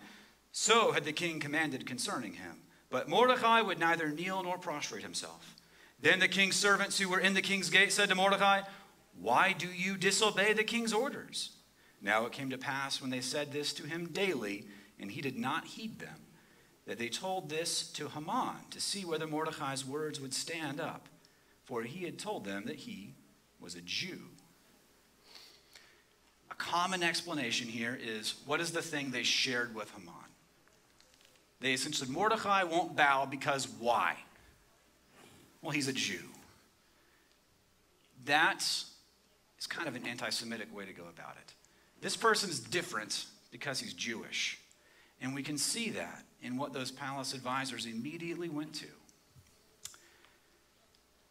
So 0.51 0.93
had 0.93 1.05
the 1.05 1.13
king 1.13 1.41
commanded 1.41 1.87
concerning 1.87 2.35
him. 2.35 2.63
But 2.89 3.09
Mordecai 3.09 3.61
would 3.61 3.79
neither 3.79 4.09
kneel 4.09 4.43
nor 4.43 4.57
prostrate 4.57 5.03
himself. 5.03 5.57
Then 6.01 6.21
the 6.21 6.29
king's 6.29 6.57
servants 6.57 6.99
who 6.99 7.11
were 7.11 7.21
in 7.21 7.35
the 7.35 7.43
king's 7.43 7.69
gate 7.69 7.93
said 7.93 8.09
to 8.09 8.15
Mordecai, 8.15 8.63
Why 9.21 9.53
do 9.53 9.69
you 9.69 9.99
disobey 9.99 10.55
the 10.55 10.65
king's 10.65 10.95
orders? 10.95 11.51
Now 12.01 12.25
it 12.25 12.33
came 12.33 12.49
to 12.49 12.59
pass 12.59 13.03
when 13.03 13.11
they 13.11 13.21
said 13.21 13.53
this 13.53 13.75
to 13.75 13.87
him 13.87 14.07
daily, 14.07 14.65
and 14.99 15.11
he 15.11 15.21
did 15.21 15.37
not 15.37 15.67
heed 15.67 15.99
them 15.99 16.25
that 16.87 16.99
they 16.99 17.09
told 17.09 17.49
this 17.49 17.91
to 17.93 18.09
Haman 18.09 18.57
to 18.71 18.81
see 18.81 19.05
whether 19.05 19.27
Mordecai's 19.27 19.85
words 19.85 20.21
would 20.21 20.35
stand 20.35 20.81
up, 20.81 21.09
for 21.65 21.83
he 21.83 22.05
had 22.05 22.19
told 22.19 22.45
them 22.45 22.65
that 22.67 22.77
he 22.77 23.15
was 23.61 23.75
a 23.75 23.81
Jew. 23.81 24.21
A 26.51 26.55
common 26.55 27.03
explanation 27.03 27.69
here 27.69 27.99
is 28.01 28.35
what 28.47 28.61
is 28.61 28.71
the 28.71 28.83
thing 28.83 29.11
they 29.11 29.23
shared 29.23 29.75
with 29.75 29.91
Haman? 29.93 30.15
They 31.61 31.73
essentially 31.73 32.11
Mordecai 32.11 32.63
won't 32.65 32.95
bow 32.95 33.25
because 33.25 33.67
why? 33.79 34.17
Well, 35.63 35.71
he's 35.71 35.89
a 35.89 35.93
Jew. 35.95 36.21
That 38.27 38.63
is 39.59 39.67
kind 39.67 39.89
of 39.89 39.97
an 39.97 40.07
anti 40.07 40.29
Semitic 40.29 40.75
way 40.75 40.85
to 40.85 40.93
go 40.93 41.05
about 41.05 41.37
it. 41.37 41.55
This 42.03 42.17
person's 42.17 42.61
different 42.61 43.25
because 43.51 43.81
he's 43.81 43.95
Jewish. 43.95 44.59
And 45.23 45.35
we 45.35 45.43
can 45.43 45.57
see 45.57 45.91
that 45.91 46.23
in 46.45 46.57
what 46.57 46.73
those 46.73 46.91
palace 46.91 47.33
advisors 47.33 47.87
immediately 47.87 48.49
went 48.49 48.75
to. 48.75 48.87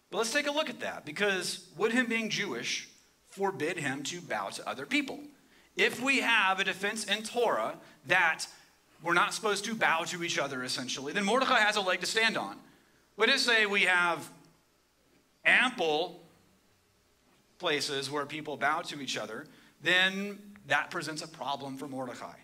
But 0.09 0.17
let's 0.17 0.33
take 0.33 0.47
a 0.47 0.51
look 0.51 0.69
at 0.69 0.81
that 0.81 1.05
because 1.05 1.67
would 1.77 1.93
him 1.93 2.07
being 2.07 2.29
Jewish 2.29 2.89
forbid 3.29 3.77
him 3.77 4.03
to 4.03 4.19
bow 4.19 4.49
to 4.49 4.67
other 4.67 4.85
people? 4.85 5.19
If 5.75 6.01
we 6.01 6.19
have 6.19 6.59
a 6.59 6.63
defense 6.63 7.05
in 7.05 7.23
Torah 7.23 7.75
that 8.07 8.45
we're 9.01 9.13
not 9.13 9.33
supposed 9.33 9.65
to 9.65 9.75
bow 9.75 10.03
to 10.05 10.23
each 10.23 10.37
other 10.37 10.63
essentially, 10.63 11.13
then 11.13 11.25
Mordecai 11.25 11.59
has 11.59 11.75
a 11.75 11.81
leg 11.81 11.99
to 12.01 12.05
stand 12.05 12.37
on. 12.37 12.57
But 13.17 13.29
if, 13.29 13.39
say 13.39 13.65
we 13.65 13.81
have 13.81 14.29
ample 15.45 16.21
places 17.59 18.09
where 18.09 18.25
people 18.25 18.57
bow 18.57 18.81
to 18.81 18.99
each 19.01 19.17
other, 19.17 19.45
then 19.81 20.39
that 20.67 20.89
presents 20.89 21.21
a 21.21 21.27
problem 21.27 21.77
for 21.77 21.87
Mordecai. 21.87 22.35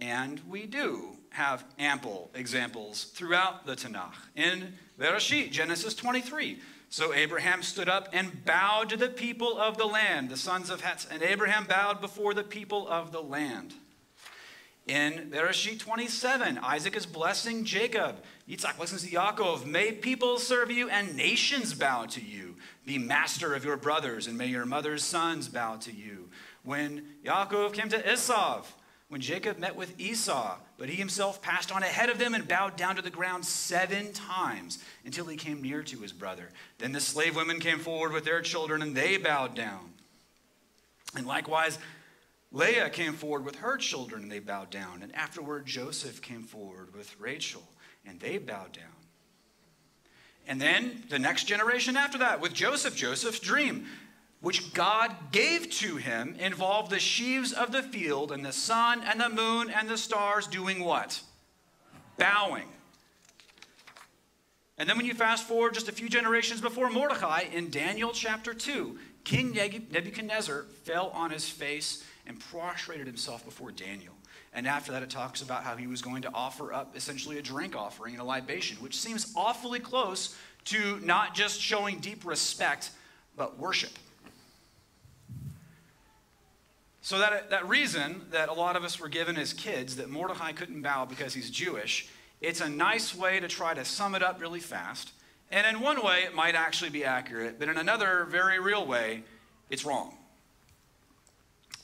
And 0.00 0.40
we 0.48 0.66
do 0.66 1.16
have 1.30 1.64
ample 1.78 2.30
examples 2.34 3.04
throughout 3.04 3.66
the 3.66 3.76
Tanakh. 3.76 4.14
In 4.36 4.74
Bereshit, 4.98 5.50
Genesis 5.50 5.94
23. 5.94 6.58
So 6.90 7.12
Abraham 7.12 7.62
stood 7.62 7.88
up 7.88 8.08
and 8.12 8.44
bowed 8.44 8.88
to 8.90 8.96
the 8.96 9.08
people 9.08 9.58
of 9.58 9.76
the 9.76 9.84
land, 9.84 10.30
the 10.30 10.36
sons 10.36 10.70
of 10.70 10.80
Het, 10.80 11.06
and 11.10 11.22
Abraham 11.22 11.66
bowed 11.66 12.00
before 12.00 12.32
the 12.32 12.44
people 12.44 12.88
of 12.88 13.12
the 13.12 13.20
land. 13.20 13.74
In 14.86 15.30
Bereshit 15.30 15.78
27, 15.78 16.56
Isaac 16.58 16.96
is 16.96 17.04
blessing 17.04 17.64
Jacob. 17.64 18.24
Yitzhak 18.48 18.78
blessings 18.78 19.04
Yaakov. 19.04 19.66
May 19.66 19.92
people 19.92 20.38
serve 20.38 20.70
you 20.70 20.88
and 20.88 21.14
nations 21.14 21.74
bow 21.74 22.06
to 22.06 22.22
you. 22.22 22.56
Be 22.86 22.96
master 22.96 23.54
of 23.54 23.66
your 23.66 23.76
brothers, 23.76 24.26
and 24.26 24.38
may 24.38 24.46
your 24.46 24.64
mother's 24.64 25.04
sons 25.04 25.46
bow 25.46 25.76
to 25.76 25.92
you. 25.92 26.30
When 26.62 27.04
Yaakov 27.22 27.74
came 27.74 27.90
to 27.90 28.00
Esav, 28.00 28.64
when 29.08 29.20
Jacob 29.22 29.58
met 29.58 29.74
with 29.74 29.98
Esau, 29.98 30.56
but 30.76 30.88
he 30.88 30.96
himself 30.96 31.40
passed 31.40 31.72
on 31.72 31.82
ahead 31.82 32.10
of 32.10 32.18
them 32.18 32.34
and 32.34 32.46
bowed 32.46 32.76
down 32.76 32.96
to 32.96 33.02
the 33.02 33.10
ground 33.10 33.44
seven 33.44 34.12
times 34.12 34.78
until 35.04 35.24
he 35.24 35.36
came 35.36 35.62
near 35.62 35.82
to 35.82 35.98
his 35.98 36.12
brother. 36.12 36.50
Then 36.78 36.92
the 36.92 37.00
slave 37.00 37.34
women 37.34 37.58
came 37.58 37.78
forward 37.78 38.12
with 38.12 38.24
their 38.24 38.42
children, 38.42 38.82
and 38.82 38.94
they 38.94 39.16
bowed 39.16 39.54
down. 39.54 39.92
And 41.16 41.26
likewise, 41.26 41.78
Leah 42.52 42.90
came 42.90 43.14
forward 43.14 43.46
with 43.46 43.56
her 43.56 43.78
children, 43.78 44.22
and 44.22 44.30
they 44.30 44.40
bowed 44.40 44.70
down. 44.70 45.02
And 45.02 45.14
afterward, 45.14 45.64
Joseph 45.64 46.20
came 46.20 46.42
forward 46.42 46.94
with 46.94 47.18
Rachel, 47.18 47.62
and 48.06 48.20
they 48.20 48.36
bowed 48.36 48.72
down. 48.72 48.84
And 50.46 50.60
then 50.60 51.04
the 51.08 51.18
next 51.18 51.44
generation 51.44 51.96
after 51.96 52.18
that, 52.18 52.40
with 52.40 52.52
Joseph, 52.52 52.94
Joseph's 52.94 53.40
dream 53.40 53.86
which 54.40 54.72
God 54.72 55.14
gave 55.32 55.70
to 55.70 55.96
him 55.96 56.36
involved 56.38 56.90
the 56.90 57.00
sheaves 57.00 57.52
of 57.52 57.72
the 57.72 57.82
field 57.82 58.30
and 58.30 58.44
the 58.44 58.52
sun 58.52 59.02
and 59.04 59.20
the 59.20 59.28
moon 59.28 59.70
and 59.70 59.88
the 59.88 59.98
stars 59.98 60.46
doing 60.46 60.84
what? 60.84 61.20
Bowing. 62.16 62.68
And 64.78 64.88
then 64.88 64.96
when 64.96 65.06
you 65.06 65.14
fast 65.14 65.48
forward 65.48 65.74
just 65.74 65.88
a 65.88 65.92
few 65.92 66.08
generations 66.08 66.60
before 66.60 66.88
Mordecai, 66.88 67.44
in 67.52 67.68
Daniel 67.68 68.12
chapter 68.12 68.54
2, 68.54 68.96
King 69.24 69.52
Nebuchadnezzar 69.52 70.66
fell 70.84 71.08
on 71.08 71.30
his 71.30 71.48
face 71.48 72.04
and 72.26 72.38
prostrated 72.38 73.08
himself 73.08 73.44
before 73.44 73.72
Daniel. 73.72 74.14
And 74.54 74.68
after 74.68 74.92
that, 74.92 75.02
it 75.02 75.10
talks 75.10 75.42
about 75.42 75.64
how 75.64 75.74
he 75.76 75.88
was 75.88 76.00
going 76.00 76.22
to 76.22 76.32
offer 76.32 76.72
up 76.72 76.96
essentially 76.96 77.38
a 77.38 77.42
drink 77.42 77.76
offering 77.76 78.14
and 78.14 78.22
a 78.22 78.24
libation, 78.24 78.76
which 78.78 78.96
seems 78.96 79.32
awfully 79.36 79.80
close 79.80 80.36
to 80.66 81.00
not 81.00 81.34
just 81.34 81.60
showing 81.60 81.98
deep 81.98 82.24
respect, 82.24 82.90
but 83.36 83.58
worship. 83.58 83.90
So 87.08 87.16
that, 87.20 87.48
that 87.48 87.66
reason 87.66 88.20
that 88.32 88.50
a 88.50 88.52
lot 88.52 88.76
of 88.76 88.84
us 88.84 89.00
were 89.00 89.08
given 89.08 89.38
as 89.38 89.54
kids 89.54 89.96
that 89.96 90.10
Mordecai 90.10 90.52
couldn't 90.52 90.82
bow 90.82 91.06
because 91.06 91.32
he's 91.32 91.48
Jewish, 91.48 92.06
it's 92.42 92.60
a 92.60 92.68
nice 92.68 93.14
way 93.14 93.40
to 93.40 93.48
try 93.48 93.72
to 93.72 93.82
sum 93.82 94.14
it 94.14 94.22
up 94.22 94.42
really 94.42 94.60
fast. 94.60 95.12
And 95.50 95.66
in 95.66 95.80
one 95.80 96.04
way, 96.04 96.24
it 96.24 96.34
might 96.34 96.54
actually 96.54 96.90
be 96.90 97.06
accurate, 97.06 97.58
but 97.58 97.70
in 97.70 97.78
another 97.78 98.26
very 98.28 98.60
real 98.60 98.84
way, 98.86 99.22
it's 99.70 99.86
wrong. 99.86 100.18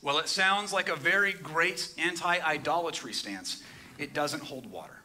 Well, 0.03 0.19
it 0.19 0.29
sounds 0.29 0.75
like 0.75 0.91
a 0.91 0.95
very 0.95 1.33
great 1.33 1.91
anti 1.97 2.39
idolatry 2.41 3.15
stance. 3.15 3.63
It 3.97 4.13
doesn't 4.13 4.43
hold 4.43 4.71
water. 4.71 5.01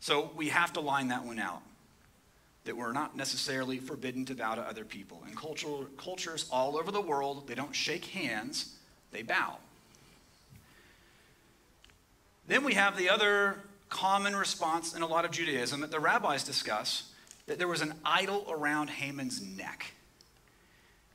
So 0.00 0.32
we 0.34 0.48
have 0.48 0.72
to 0.72 0.80
line 0.80 1.06
that 1.08 1.24
one 1.24 1.38
out 1.38 1.62
that 2.66 2.76
we're 2.76 2.92
not 2.92 3.16
necessarily 3.16 3.78
forbidden 3.78 4.24
to 4.26 4.34
bow 4.34 4.54
to 4.54 4.62
other 4.62 4.84
people. 4.84 5.22
In 5.28 5.34
cultural, 5.34 5.86
cultures 5.96 6.46
all 6.50 6.76
over 6.76 6.90
the 6.90 7.00
world, 7.00 7.48
they 7.48 7.54
don't 7.54 7.74
shake 7.74 8.04
hands, 8.06 8.74
they 9.10 9.22
bow. 9.22 9.56
Then 12.46 12.62
we 12.64 12.74
have 12.74 12.96
the 12.96 13.08
other 13.08 13.56
common 13.88 14.36
response 14.36 14.94
in 14.94 15.02
a 15.02 15.06
lot 15.06 15.24
of 15.24 15.30
Judaism 15.30 15.80
that 15.80 15.90
the 15.90 16.00
rabbis 16.00 16.44
discuss 16.44 17.10
that 17.46 17.58
there 17.58 17.68
was 17.68 17.80
an 17.80 17.94
idol 18.04 18.44
around 18.48 18.90
Haman's 18.90 19.40
neck. 19.40 19.92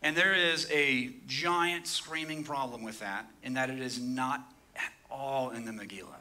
And 0.01 0.15
there 0.15 0.33
is 0.33 0.69
a 0.71 1.11
giant 1.27 1.85
screaming 1.87 2.43
problem 2.43 2.83
with 2.83 2.99
that, 2.99 3.25
in 3.43 3.53
that 3.53 3.69
it 3.69 3.79
is 3.79 3.99
not 3.99 4.41
at 4.75 4.91
all 5.09 5.51
in 5.51 5.65
the 5.65 5.71
Megillah. 5.71 6.20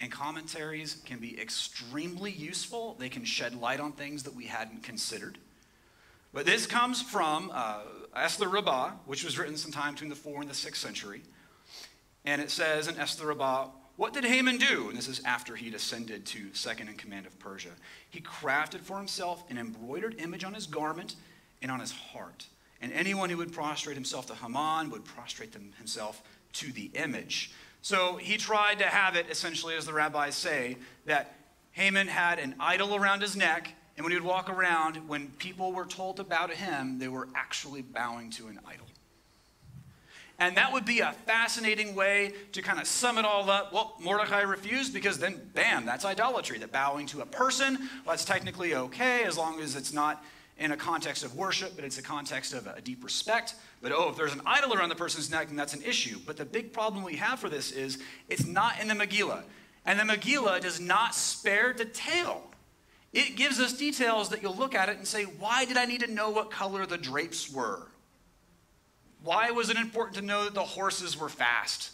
And 0.00 0.12
commentaries 0.12 1.00
can 1.06 1.18
be 1.18 1.40
extremely 1.40 2.30
useful. 2.30 2.96
They 2.98 3.08
can 3.08 3.24
shed 3.24 3.54
light 3.54 3.80
on 3.80 3.92
things 3.92 4.24
that 4.24 4.34
we 4.34 4.46
hadn't 4.46 4.82
considered. 4.82 5.38
But 6.34 6.44
this 6.44 6.66
comes 6.66 7.00
from 7.00 7.50
uh, 7.54 7.80
Esther 8.14 8.48
Rabbah, 8.48 8.90
which 9.06 9.24
was 9.24 9.38
written 9.38 9.56
sometime 9.56 9.94
between 9.94 10.10
the 10.10 10.16
4th 10.16 10.42
and 10.42 10.50
the 10.50 10.54
6th 10.54 10.76
century. 10.76 11.22
And 12.26 12.42
it 12.42 12.50
says 12.50 12.88
in 12.88 12.98
Esther 12.98 13.26
Rabbah, 13.26 13.68
what 13.96 14.12
did 14.12 14.24
Haman 14.24 14.58
do? 14.58 14.90
And 14.90 14.98
this 14.98 15.08
is 15.08 15.22
after 15.24 15.56
he'd 15.56 15.74
ascended 15.74 16.26
to 16.26 16.52
second 16.52 16.88
in 16.88 16.96
command 16.96 17.24
of 17.24 17.38
Persia. 17.38 17.70
He 18.10 18.20
crafted 18.20 18.80
for 18.80 18.98
himself 18.98 19.42
an 19.48 19.56
embroidered 19.56 20.20
image 20.20 20.44
on 20.44 20.52
his 20.52 20.66
garment 20.66 21.16
and 21.62 21.70
on 21.70 21.80
his 21.80 21.92
heart. 21.92 22.46
And 22.82 22.92
anyone 22.92 23.30
who 23.30 23.38
would 23.38 23.54
prostrate 23.54 23.96
himself 23.96 24.26
to 24.26 24.34
Haman 24.34 24.90
would 24.90 25.04
prostrate 25.06 25.56
himself 25.78 26.22
to 26.54 26.72
the 26.72 26.90
image. 26.94 27.52
So 27.82 28.16
he 28.16 28.36
tried 28.36 28.80
to 28.80 28.86
have 28.86 29.16
it, 29.16 29.26
essentially, 29.30 29.76
as 29.76 29.86
the 29.86 29.92
rabbis 29.92 30.34
say, 30.34 30.76
that 31.04 31.34
Haman 31.72 32.08
had 32.08 32.38
an 32.38 32.54
idol 32.58 32.96
around 32.96 33.22
his 33.22 33.36
neck, 33.36 33.72
and 33.96 34.04
when 34.04 34.12
he 34.12 34.18
would 34.18 34.26
walk 34.26 34.50
around, 34.50 34.96
when 35.08 35.28
people 35.38 35.72
were 35.72 35.86
told 35.86 36.16
to 36.16 36.24
bow 36.24 36.46
to 36.46 36.54
him, 36.54 36.98
they 36.98 37.08
were 37.08 37.28
actually 37.34 37.82
bowing 37.82 38.30
to 38.32 38.48
an 38.48 38.58
idol. 38.66 38.86
And 40.38 40.56
that 40.58 40.72
would 40.72 40.84
be 40.84 41.00
a 41.00 41.12
fascinating 41.24 41.94
way 41.94 42.34
to 42.52 42.60
kind 42.60 42.78
of 42.78 42.86
sum 42.86 43.16
it 43.16 43.24
all 43.24 43.48
up. 43.48 43.72
Well, 43.72 43.94
Mordecai 44.00 44.42
refused 44.42 44.92
because 44.92 45.18
then, 45.18 45.50
bam, 45.54 45.86
that's 45.86 46.04
idolatry. 46.04 46.58
That 46.58 46.72
bowing 46.72 47.06
to 47.06 47.22
a 47.22 47.26
person, 47.26 47.76
well, 47.78 47.88
that's 48.08 48.24
technically 48.24 48.74
okay 48.74 49.24
as 49.24 49.38
long 49.38 49.60
as 49.60 49.76
it's 49.76 49.94
not 49.94 50.22
in 50.58 50.72
a 50.72 50.76
context 50.76 51.24
of 51.24 51.34
worship, 51.36 51.72
but 51.74 51.84
it's 51.84 51.98
a 51.98 52.02
context 52.02 52.52
of 52.52 52.66
a 52.66 52.80
deep 52.82 53.02
respect. 53.02 53.54
But 53.82 53.92
oh, 53.92 54.08
if 54.10 54.16
there's 54.16 54.32
an 54.32 54.42
idol 54.46 54.74
around 54.74 54.88
the 54.88 54.94
person's 54.94 55.30
neck, 55.30 55.48
then 55.48 55.56
that's 55.56 55.74
an 55.74 55.82
issue. 55.82 56.18
But 56.24 56.36
the 56.36 56.44
big 56.44 56.72
problem 56.72 57.04
we 57.04 57.16
have 57.16 57.38
for 57.38 57.48
this 57.48 57.70
is 57.72 57.98
it's 58.28 58.46
not 58.46 58.80
in 58.80 58.88
the 58.88 58.94
Megillah. 58.94 59.42
And 59.84 59.98
the 60.00 60.04
Megillah 60.04 60.60
does 60.60 60.80
not 60.80 61.14
spare 61.14 61.72
detail. 61.72 62.42
It 63.12 63.36
gives 63.36 63.60
us 63.60 63.72
details 63.72 64.30
that 64.30 64.42
you'll 64.42 64.56
look 64.56 64.74
at 64.74 64.88
it 64.88 64.96
and 64.96 65.06
say, 65.06 65.24
why 65.24 65.64
did 65.64 65.76
I 65.76 65.84
need 65.84 66.00
to 66.00 66.10
know 66.10 66.30
what 66.30 66.50
color 66.50 66.84
the 66.86 66.98
drapes 66.98 67.50
were? 67.50 67.86
Why 69.22 69.50
was 69.50 69.70
it 69.70 69.76
important 69.76 70.16
to 70.16 70.22
know 70.22 70.44
that 70.44 70.54
the 70.54 70.62
horses 70.62 71.18
were 71.18 71.28
fast? 71.28 71.92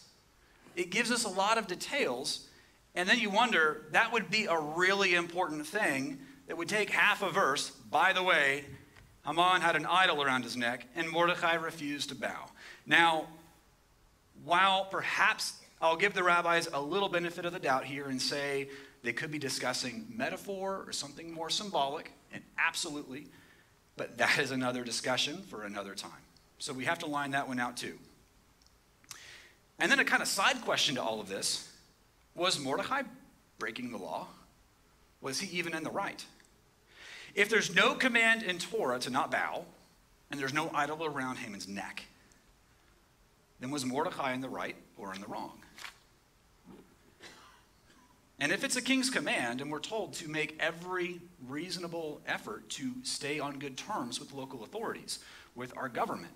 It 0.75 0.91
gives 0.91 1.11
us 1.11 1.25
a 1.25 1.29
lot 1.29 1.59
of 1.59 1.67
details. 1.67 2.49
And 2.95 3.09
then 3.09 3.19
you 3.19 3.31
wonder, 3.31 3.87
that 3.93 4.13
would 4.13 4.31
be 4.31 4.47
a 4.47 4.59
really 4.59 5.15
important 5.15 5.67
thing 5.67 6.19
that 6.47 6.57
would 6.57 6.69
take 6.69 6.91
half 6.91 7.23
a 7.23 7.31
verse. 7.31 7.71
By 7.71 8.13
the 8.13 8.23
way, 8.23 8.65
Haman 9.25 9.61
had 9.61 9.77
an 9.77 9.87
idol 9.87 10.23
around 10.23 10.43
his 10.43 10.57
neck, 10.57 10.87
and 10.97 11.09
Mordecai 11.09 11.55
refused 11.55 12.09
to 12.09 12.15
bow. 12.15 12.51
Now, 12.87 13.27
while 14.45 14.85
perhaps 14.87 15.55
I'll 15.81 15.97
give 15.97 16.15
the 16.15 16.23
rabbis 16.23 16.69
a 16.73 16.81
little 16.81 17.09
benefit 17.09 17.45
of 17.45 17.53
the 17.53 17.59
doubt 17.59 17.85
here 17.85 18.09
and 18.09 18.21
say 18.21 18.69
they 19.03 19.13
could 19.13 19.31
be 19.31 19.39
discussing 19.39 20.07
metaphor 20.15 20.85
or 20.87 20.93
something 20.93 21.33
more 21.33 21.51
symbolic, 21.51 22.13
and 22.33 22.43
absolutely, 22.59 23.27
but 23.97 24.19
that 24.19 24.39
is 24.39 24.51
another 24.51 24.85
discussion 24.85 25.39
for 25.43 25.65
another 25.65 25.95
time. 25.95 26.11
So 26.59 26.73
we 26.73 26.85
have 26.85 27.01
to 27.01 27.07
line 27.07 27.33
that 27.33 27.47
one 27.49 27.61
out 27.61 27.77
too. 27.77 27.99
And 29.79 29.91
then 29.91 29.99
a 29.99 30.05
kind 30.05 30.23
of 30.23 30.29
side 30.29 30.63
question 30.63 30.95
to 30.95 31.03
all 31.03 31.21
of 31.21 31.29
this 31.29 31.69
was 32.35 32.59
Mordecai 32.61 33.03
breaking 33.59 33.91
the 33.91 33.99
law? 33.99 34.29
Was 35.21 35.41
he 35.41 35.59
even 35.59 35.75
in 35.75 35.83
the 35.83 35.91
right? 35.91 36.25
If 37.35 37.49
there's 37.49 37.75
no 37.75 37.95
command 37.95 38.43
in 38.43 38.59
Torah 38.59 38.99
to 39.01 39.11
not 39.11 39.31
bow, 39.31 39.65
and 40.31 40.41
there's 40.41 40.55
no 40.55 40.71
idol 40.75 41.05
around 41.05 41.37
Haman's 41.37 41.69
neck, 41.69 42.05
then 43.61 43.71
was 43.71 43.85
Mordecai 43.85 44.33
in 44.33 44.41
the 44.41 44.49
right 44.49 44.77
or 44.97 45.15
in 45.15 45.21
the 45.21 45.27
wrong? 45.27 45.59
And 48.41 48.51
if 48.51 48.65
it's 48.65 48.77
a 48.77 48.83
king's 48.83 49.09
command 49.09 49.61
and 49.61 49.71
we're 49.71 49.79
told 49.79 50.15
to 50.15 50.29
make 50.29 50.57
every 50.59 51.21
reasonable 51.49 52.21
effort 52.27 52.69
to 52.71 52.93
stay 53.05 53.39
on 53.39 53.61
good 53.61 53.77
terms 53.77 54.19
with 54.19 54.33
local 54.33 54.65
authorities, 54.65 55.21
with 55.55 55.73
our 55.77 55.89
government, 55.89 56.33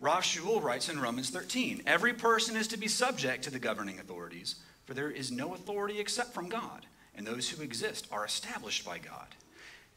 Rav 0.00 0.22
Shaul 0.22 0.62
writes 0.62 0.90
in 0.90 1.00
Romans 1.00 1.30
13 1.30 1.82
every 1.86 2.12
person 2.12 2.56
is 2.56 2.68
to 2.68 2.76
be 2.76 2.88
subject 2.88 3.42
to 3.44 3.50
the 3.50 3.58
governing 3.58 3.98
authorities, 3.98 4.56
for 4.84 4.92
there 4.92 5.10
is 5.10 5.32
no 5.32 5.54
authority 5.54 5.98
except 5.98 6.34
from 6.34 6.50
God, 6.50 6.84
and 7.14 7.26
those 7.26 7.48
who 7.48 7.62
exist 7.62 8.06
are 8.12 8.26
established 8.26 8.84
by 8.84 8.98
God. 8.98 9.28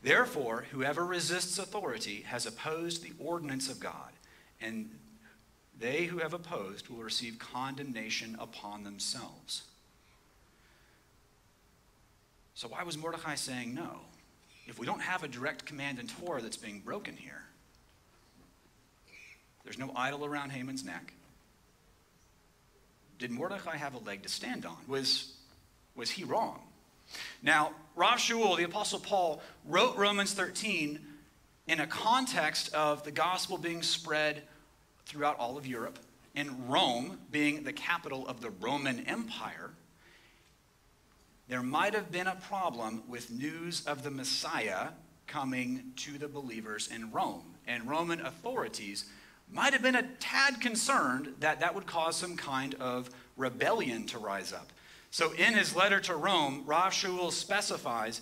Therefore, 0.02 0.66
whoever 0.72 1.06
resists 1.06 1.58
authority 1.58 2.22
has 2.28 2.46
opposed 2.46 3.04
the 3.04 3.14
ordinance 3.20 3.70
of 3.70 3.80
God, 3.80 4.12
and 4.62 4.90
they 5.80 6.06
who 6.06 6.20
have 6.20 6.34
opposed 6.34 6.90
will 6.90 7.04
receive 7.04 7.40
condemnation 7.40 8.36
upon 8.40 8.84
themselves. 8.84 9.64
So, 12.54 12.68
why 12.68 12.84
was 12.84 12.98
Mordecai 12.98 13.36
saying 13.36 13.74
no? 13.74 14.02
If 14.68 14.80
we 14.80 14.86
don't 14.86 15.02
have 15.02 15.24
a 15.24 15.28
direct 15.28 15.66
command 15.66 16.00
in 16.00 16.08
Torah 16.08 16.42
that's 16.42 16.58
being 16.58 16.80
broken 16.80 17.16
here, 17.16 17.44
there's 19.64 19.78
no 19.78 19.92
idol 19.96 20.26
around 20.26 20.52
Haman's 20.52 20.84
neck. 20.84 21.14
Did 23.20 23.32
Mordecai 23.32 23.78
have 23.78 23.96
a 23.96 24.00
leg 24.00 24.24
to 24.24 24.30
stand 24.30 24.66
on? 24.66 24.78
Was, 24.88 25.34
was 25.96 26.10
he 26.10 26.24
wrong? 26.24 26.62
Now, 27.42 27.72
Rav 27.96 28.20
Shaul, 28.20 28.58
the 28.58 28.64
Apostle 28.64 29.00
Paul, 29.00 29.42
wrote 29.66 29.98
Romans 29.98 30.34
13 30.34 31.00
in 31.68 31.80
a 31.80 31.88
context 31.88 32.74
of 32.74 33.04
the 33.04 33.12
gospel 33.12 33.58
being 33.58 33.82
spread 33.82 34.44
throughout 35.06 35.38
all 35.40 35.58
of 35.58 35.66
Europe, 35.66 36.00
and 36.36 36.70
Rome 36.70 37.20
being 37.32 37.64
the 37.64 37.74
capital 37.74 38.28
of 38.28 38.42
the 38.42 38.50
Roman 38.50 39.06
Empire. 39.06 39.72
There 41.48 41.64
might 41.64 41.94
have 41.94 42.12
been 42.12 42.28
a 42.28 42.36
problem 42.36 43.04
with 43.08 43.32
news 43.32 43.86
of 43.86 44.04
the 44.04 44.12
Messiah 44.12 44.90
coming 45.28 45.94
to 45.98 46.18
the 46.18 46.28
believers 46.28 46.90
in 46.94 47.12
Rome. 47.12 47.44
And 47.68 47.88
Roman 47.88 48.26
authorities 48.26 49.06
might 49.52 49.74
have 49.74 49.82
been 49.82 49.96
a 49.96 50.08
tad 50.20 50.60
concerned 50.60 51.36
that 51.40 51.60
that 51.62 51.74
would 51.74 51.86
cause 51.86 52.16
some 52.16 52.36
kind 52.36 52.76
of 52.76 53.10
rebellion 53.38 54.06
to 54.08 54.18
rise 54.18 54.52
up. 54.52 54.72
So, 55.12 55.32
in 55.34 55.54
his 55.54 55.76
letter 55.76 56.00
to 56.02 56.16
Rome, 56.16 56.64
Rav 56.66 56.92
Shaul 56.92 57.32
specifies 57.32 58.22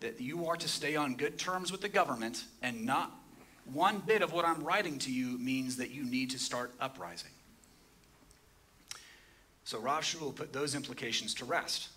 that 0.00 0.20
you 0.20 0.46
are 0.46 0.56
to 0.56 0.68
stay 0.68 0.96
on 0.96 1.16
good 1.16 1.38
terms 1.38 1.72
with 1.72 1.80
the 1.80 1.88
government, 1.88 2.44
and 2.62 2.84
not 2.84 3.10
one 3.72 4.02
bit 4.06 4.22
of 4.22 4.32
what 4.32 4.44
I'm 4.44 4.62
writing 4.62 4.98
to 5.00 5.12
you 5.12 5.38
means 5.38 5.76
that 5.76 5.90
you 5.90 6.04
need 6.04 6.30
to 6.30 6.38
start 6.38 6.72
uprising. 6.80 7.30
So, 9.64 9.80
Rav 9.80 10.02
Shaul 10.02 10.34
put 10.34 10.52
those 10.52 10.74
implications 10.74 11.34
to 11.34 11.44
rest. 11.44 11.88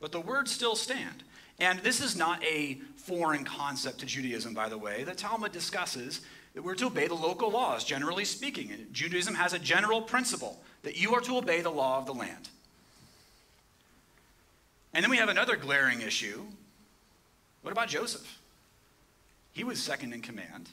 But 0.00 0.12
the 0.12 0.20
words 0.20 0.52
still 0.52 0.76
stand. 0.76 1.24
And 1.58 1.80
this 1.80 2.00
is 2.00 2.16
not 2.16 2.42
a 2.44 2.78
foreign 2.96 3.44
concept 3.44 3.98
to 4.00 4.06
Judaism, 4.06 4.54
by 4.54 4.68
the 4.68 4.78
way. 4.78 5.02
The 5.02 5.14
Talmud 5.14 5.50
discusses 5.50 6.20
that 6.54 6.62
we're 6.62 6.76
to 6.76 6.86
obey 6.86 7.08
the 7.08 7.14
local 7.14 7.50
laws, 7.50 7.82
generally 7.82 8.24
speaking. 8.24 8.86
Judaism 8.92 9.34
has 9.34 9.52
a 9.52 9.58
general 9.58 10.00
principle 10.00 10.62
that 10.82 10.96
you 10.96 11.14
are 11.14 11.20
to 11.22 11.36
obey 11.36 11.60
the 11.60 11.70
law 11.70 11.98
of 11.98 12.06
the 12.06 12.14
land. 12.14 12.48
And 14.92 15.02
then 15.02 15.10
we 15.10 15.18
have 15.18 15.28
another 15.28 15.56
glaring 15.56 16.00
issue. 16.00 16.44
What 17.62 17.72
about 17.72 17.88
Joseph? 17.88 18.38
He 19.52 19.64
was 19.64 19.82
second 19.82 20.12
in 20.12 20.22
command 20.22 20.70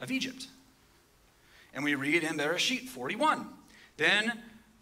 of 0.00 0.10
Egypt. 0.10 0.48
And 1.72 1.84
we 1.84 1.94
read 1.94 2.24
in 2.24 2.36
Bereshit 2.36 2.88
41. 2.88 3.46
Then 3.96 4.32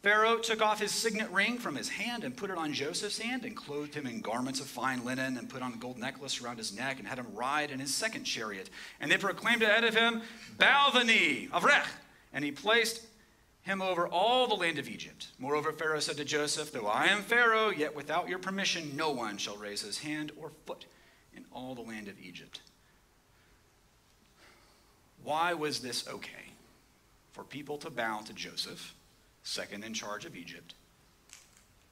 Pharaoh 0.03 0.39
took 0.39 0.63
off 0.63 0.81
his 0.81 0.93
signet 0.93 1.31
ring 1.31 1.59
from 1.59 1.75
his 1.75 1.89
hand 1.89 2.23
and 2.23 2.37
put 2.37 2.51
it 2.51 2.57
on 2.57 2.73
Joseph's 2.73 3.19
hand 3.19 3.45
and 3.45 3.57
clothed 3.57 3.95
him 3.95 4.07
in 4.07 4.21
garments 4.21 4.61
of 4.61 4.67
fine 4.67 5.05
linen 5.05 5.37
and 5.37 5.49
put 5.49 5.63
on 5.63 5.73
a 5.73 5.77
gold 5.77 5.99
necklace 5.99 6.41
around 6.41 6.59
his 6.59 6.77
neck 6.77 6.99
and 6.99 7.09
had 7.09 7.19
him 7.19 7.27
ride 7.35 7.71
in 7.71 7.81
his 7.81 7.95
second 7.95 8.25
chariot. 8.25 8.71
And 9.01 9.11
they 9.11 9.19
proclaimed 9.19 9.63
ahead 9.63 9.85
of 9.85 9.95
him, 9.95 10.23
Bow 10.59 10.91
the 10.93 11.03
knee, 11.03 11.49
Avrech. 11.53 11.87
And 12.33 12.45
he 12.45 12.53
placed 12.53 13.05
him 13.67 13.83
over 13.83 14.09
all 14.09 14.47
the 14.47 14.55
land 14.55 14.79
of 14.79 14.89
Egypt. 14.89 15.29
Moreover, 15.39 15.73
Pharaoh 15.73 16.01
said 16.01 16.17
to 16.17 16.25
Joseph, 16.25 16.73
Though 16.73 16.87
I 16.87 17.07
am 17.07 17.23
Pharaoh, 17.23 17.71
yet 17.71 17.95
without 17.95 18.29
your 18.29 18.39
permission 18.39 18.97
no 18.97 19.11
one 19.11 19.37
shall 19.37 19.57
raise 19.57 19.83
his 19.83 19.99
hand 19.99 20.33
or 20.41 20.51
foot 20.67 20.87
in 21.37 21.45
all 21.53 21.75
the 21.75 21.83
land 21.83 22.09
of 22.09 22.19
Egypt. 22.19 22.61
Why 25.23 25.53
was 25.53 25.81
this 25.81 26.09
okay 26.09 26.53
for 27.33 27.45
people 27.45 27.77
to 27.79 27.91
bow 27.91 28.21
to 28.21 28.33
Joseph? 28.33 28.95
second 29.47 29.85
in 29.85 29.95
charge 29.95 30.25
of 30.25 30.37
Egypt, 30.37 30.75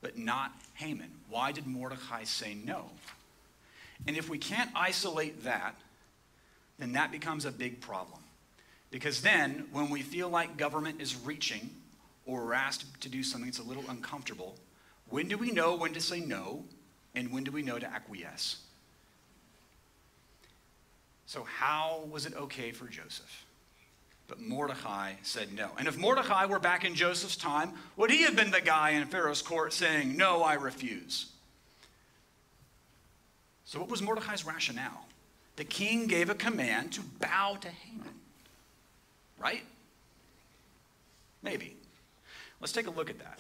but 0.03 0.19
not 0.19 0.53
Haman. 0.75 1.11
Why 1.31 1.53
did 1.53 1.67
Mordecai 1.67 2.25
say 2.25 2.55
no? 2.55 2.87
And 4.07 4.17
if 4.17 4.29
we 4.29 4.39
can't 4.39 4.71
isolate 4.75 5.45
that, 5.45 5.77
then 6.79 6.93
that 6.93 7.13
becomes 7.13 7.45
a 7.45 7.53
big 7.53 7.81
problem. 7.81 8.21
Because 8.95 9.23
then, 9.23 9.67
when 9.73 9.91
we 9.91 10.03
feel 10.03 10.29
like 10.29 10.57
government 10.57 11.01
is 11.01 11.17
reaching 11.17 11.69
or 12.27 12.45
we're 12.45 12.55
asked 12.55 12.85
to 13.01 13.09
do 13.09 13.25
something 13.25 13.51
that's 13.51 13.59
a 13.59 13.65
little 13.65 13.83
uncomfortable, 13.89 14.55
when 15.09 15.27
do 15.27 15.37
we 15.37 15.51
know 15.51 15.75
when 15.75 15.93
to 15.95 16.01
say 16.01 16.21
no 16.21 16.63
and 17.13 17.33
when 17.33 17.43
do 17.43 17.51
we 17.51 17.61
know 17.61 17.77
to 17.77 17.87
acquiesce? 17.87 18.59
So, 21.27 21.43
how 21.43 22.05
was 22.09 22.25
it 22.25 22.37
okay 22.37 22.71
for 22.71 22.87
Joseph? 22.87 23.45
But 24.29 24.41
Mordecai 24.41 25.15
said 25.23 25.53
no. 25.53 25.71
And 25.77 25.89
if 25.89 25.99
Mordecai 25.99 26.47
were 26.47 26.61
back 26.61 26.85
in 26.85 26.95
Joseph's 26.95 27.35
time, 27.37 27.73
would 27.97 28.13
he 28.13 28.23
have 28.23 28.37
been 28.37 28.53
the 28.53 28.61
guy 28.61 28.91
in 28.91 29.09
Pharaoh's 29.09 29.43
court 29.43 29.73
saying, 29.73 30.17
No, 30.17 30.45
I 30.45 30.55
refuse? 30.55 31.33
So, 33.65 33.81
what 33.81 33.89
was 33.89 34.01
Mordecai's 34.01 34.47
rationale? 34.47 35.09
The 35.57 35.65
king 35.65 36.07
gave 36.07 36.31
a 36.31 36.35
command 36.37 36.93
to 36.93 37.01
bow 37.19 37.59
to 37.61 37.69
Haman. 37.69 38.14
Right? 39.39 39.63
Maybe. 41.43 41.77
Let's 42.61 42.73
take 42.73 42.87
a 42.87 42.91
look 42.91 43.11
at 43.11 43.19
that. 43.19 43.39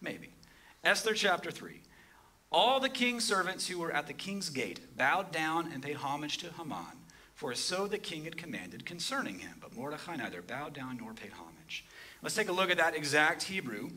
Maybe. 0.00 0.30
Esther 0.82 1.14
chapter 1.14 1.50
3. 1.50 1.80
All 2.50 2.80
the 2.80 2.88
king's 2.88 3.24
servants 3.24 3.68
who 3.68 3.78
were 3.78 3.92
at 3.92 4.06
the 4.06 4.12
king's 4.12 4.50
gate 4.50 4.80
bowed 4.96 5.32
down 5.32 5.70
and 5.72 5.82
paid 5.82 5.96
homage 5.96 6.38
to 6.38 6.50
Haman 6.52 7.04
for 7.34 7.54
so 7.54 7.86
the 7.86 7.98
king 7.98 8.24
had 8.24 8.36
commanded 8.36 8.86
concerning 8.86 9.40
him. 9.40 9.56
But 9.60 9.76
Mordecai 9.76 10.16
neither 10.16 10.40
bowed 10.40 10.72
down 10.72 10.98
nor 10.98 11.12
paid 11.12 11.32
homage. 11.32 11.84
Let's 12.22 12.34
take 12.34 12.48
a 12.48 12.52
look 12.52 12.70
at 12.70 12.78
that 12.78 12.96
exact 12.96 13.42
Hebrew. 13.44 13.90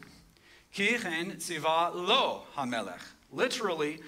Kichen 0.73 1.37
tziva 1.37 1.93
lo 1.93 2.43
hamelech. 2.55 3.01
Literally, 3.31 3.99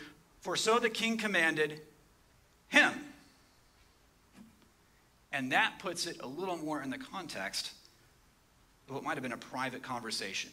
for 0.42 0.56
so 0.56 0.80
the 0.80 0.90
king 0.90 1.18
commanded 1.18 1.82
him. 2.68 2.94
And 5.32 5.52
that 5.52 5.80
puts 5.80 6.08
it 6.08 6.22
a 6.22 6.28
little 6.28 6.58
more 6.58 6.82
in 6.82 6.90
the 6.90 6.98
context 6.98 7.72
of 8.88 8.96
what 8.96 9.04
might 9.04 9.14
have 9.14 9.24
been 9.24 9.32
a 9.32 9.38
private 9.38 9.84
conversation. 9.84 10.50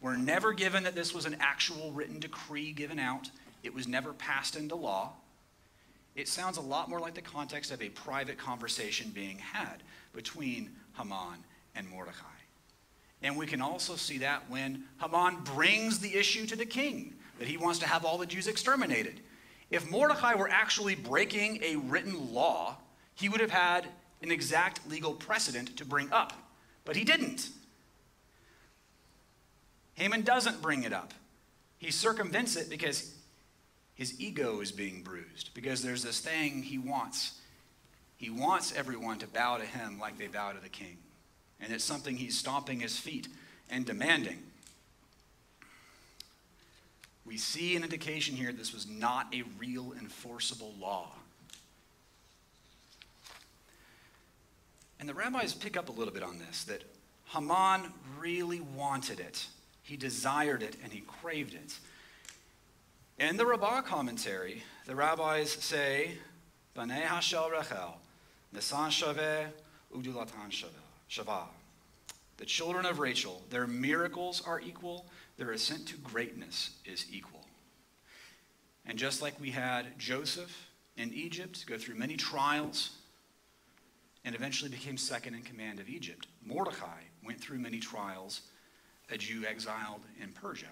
We're 0.00 0.16
never 0.16 0.52
given 0.52 0.84
that 0.84 0.94
this 0.94 1.12
was 1.12 1.26
an 1.26 1.36
actual 1.40 1.92
written 1.92 2.20
decree 2.20 2.72
given 2.72 2.98
out, 2.98 3.30
it 3.62 3.74
was 3.74 3.88
never 3.88 4.12
passed 4.12 4.56
into 4.56 4.76
law 4.76 5.12
it 6.18 6.26
sounds 6.26 6.56
a 6.56 6.60
lot 6.60 6.90
more 6.90 6.98
like 6.98 7.14
the 7.14 7.22
context 7.22 7.70
of 7.70 7.80
a 7.80 7.90
private 7.90 8.38
conversation 8.38 9.12
being 9.14 9.38
had 9.38 9.84
between 10.12 10.70
Haman 10.96 11.44
and 11.76 11.88
Mordecai. 11.88 12.24
And 13.22 13.36
we 13.36 13.46
can 13.46 13.62
also 13.62 13.94
see 13.94 14.18
that 14.18 14.50
when 14.50 14.82
Haman 15.00 15.44
brings 15.44 16.00
the 16.00 16.16
issue 16.16 16.44
to 16.46 16.56
the 16.56 16.66
king, 16.66 17.14
that 17.38 17.46
he 17.46 17.56
wants 17.56 17.78
to 17.78 17.86
have 17.86 18.04
all 18.04 18.18
the 18.18 18.26
Jews 18.26 18.48
exterminated. 18.48 19.20
If 19.70 19.88
Mordecai 19.88 20.34
were 20.34 20.48
actually 20.48 20.96
breaking 20.96 21.62
a 21.62 21.76
written 21.76 22.34
law, 22.34 22.78
he 23.18 23.28
would 23.28 23.40
have 23.40 23.50
had 23.50 23.88
an 24.22 24.30
exact 24.30 24.88
legal 24.88 25.12
precedent 25.12 25.76
to 25.76 25.84
bring 25.84 26.12
up. 26.12 26.32
But 26.84 26.96
he 26.96 27.04
didn't. 27.04 27.48
Haman 29.94 30.22
doesn't 30.22 30.62
bring 30.62 30.84
it 30.84 30.92
up. 30.92 31.12
He 31.78 31.90
circumvents 31.90 32.54
it 32.54 32.70
because 32.70 33.12
his 33.94 34.20
ego 34.20 34.60
is 34.60 34.70
being 34.70 35.02
bruised 35.02 35.50
because 35.52 35.82
there's 35.82 36.04
this 36.04 36.20
thing 36.20 36.62
he 36.62 36.78
wants. 36.78 37.40
He 38.16 38.30
wants 38.30 38.72
everyone 38.76 39.18
to 39.18 39.26
bow 39.26 39.56
to 39.58 39.64
him 39.64 39.98
like 39.98 40.16
they 40.16 40.28
bow 40.28 40.52
to 40.52 40.60
the 40.60 40.68
king. 40.68 40.96
And 41.60 41.72
it's 41.72 41.84
something 41.84 42.16
he's 42.16 42.38
stomping 42.38 42.78
his 42.80 42.96
feet 42.96 43.26
and 43.68 43.84
demanding. 43.84 44.38
We 47.26 47.36
see 47.36 47.74
an 47.74 47.82
indication 47.82 48.36
here 48.36 48.52
this 48.52 48.72
was 48.72 48.86
not 48.88 49.34
a 49.34 49.42
real 49.58 49.92
enforceable 50.00 50.74
law. 50.80 51.10
And 55.00 55.08
the 55.08 55.14
rabbis 55.14 55.54
pick 55.54 55.76
up 55.76 55.88
a 55.88 55.92
little 55.92 56.12
bit 56.12 56.22
on 56.22 56.38
this 56.38 56.64
that 56.64 56.82
Haman 57.26 57.92
really 58.18 58.60
wanted 58.60 59.20
it. 59.20 59.46
He 59.82 59.96
desired 59.96 60.62
it 60.62 60.76
and 60.82 60.92
he 60.92 61.00
craved 61.00 61.54
it. 61.54 61.78
In 63.18 63.36
the 63.36 63.46
Rabbah 63.46 63.82
commentary, 63.82 64.62
the 64.86 64.94
rabbis 64.94 65.50
say, 65.50 66.12
Banei 66.76 67.02
Hashel 67.02 67.50
Rachel, 67.50 67.96
Nisan 68.52 68.90
Shaveh, 68.90 69.46
Ugdulatan 69.94 70.72
Shavah. 71.10 71.46
The 72.36 72.46
children 72.46 72.86
of 72.86 73.00
Rachel, 73.00 73.42
their 73.50 73.66
miracles 73.66 74.42
are 74.46 74.60
equal, 74.60 75.06
their 75.36 75.50
ascent 75.50 75.88
to 75.88 75.96
greatness 75.96 76.70
is 76.84 77.06
equal. 77.10 77.44
And 78.86 78.96
just 78.96 79.20
like 79.20 79.40
we 79.40 79.50
had 79.50 79.98
Joseph 79.98 80.68
in 80.96 81.12
Egypt 81.12 81.66
go 81.66 81.76
through 81.76 81.96
many 81.96 82.16
trials 82.16 82.97
and 84.24 84.34
eventually 84.34 84.70
became 84.70 84.96
second 84.96 85.34
in 85.34 85.42
command 85.42 85.80
of 85.80 85.88
Egypt, 85.88 86.26
Mordecai 86.44 87.02
went 87.24 87.40
through 87.40 87.58
many 87.58 87.78
trials, 87.78 88.42
a 89.10 89.16
Jew 89.16 89.44
exiled 89.46 90.02
in 90.20 90.32
Persia 90.32 90.66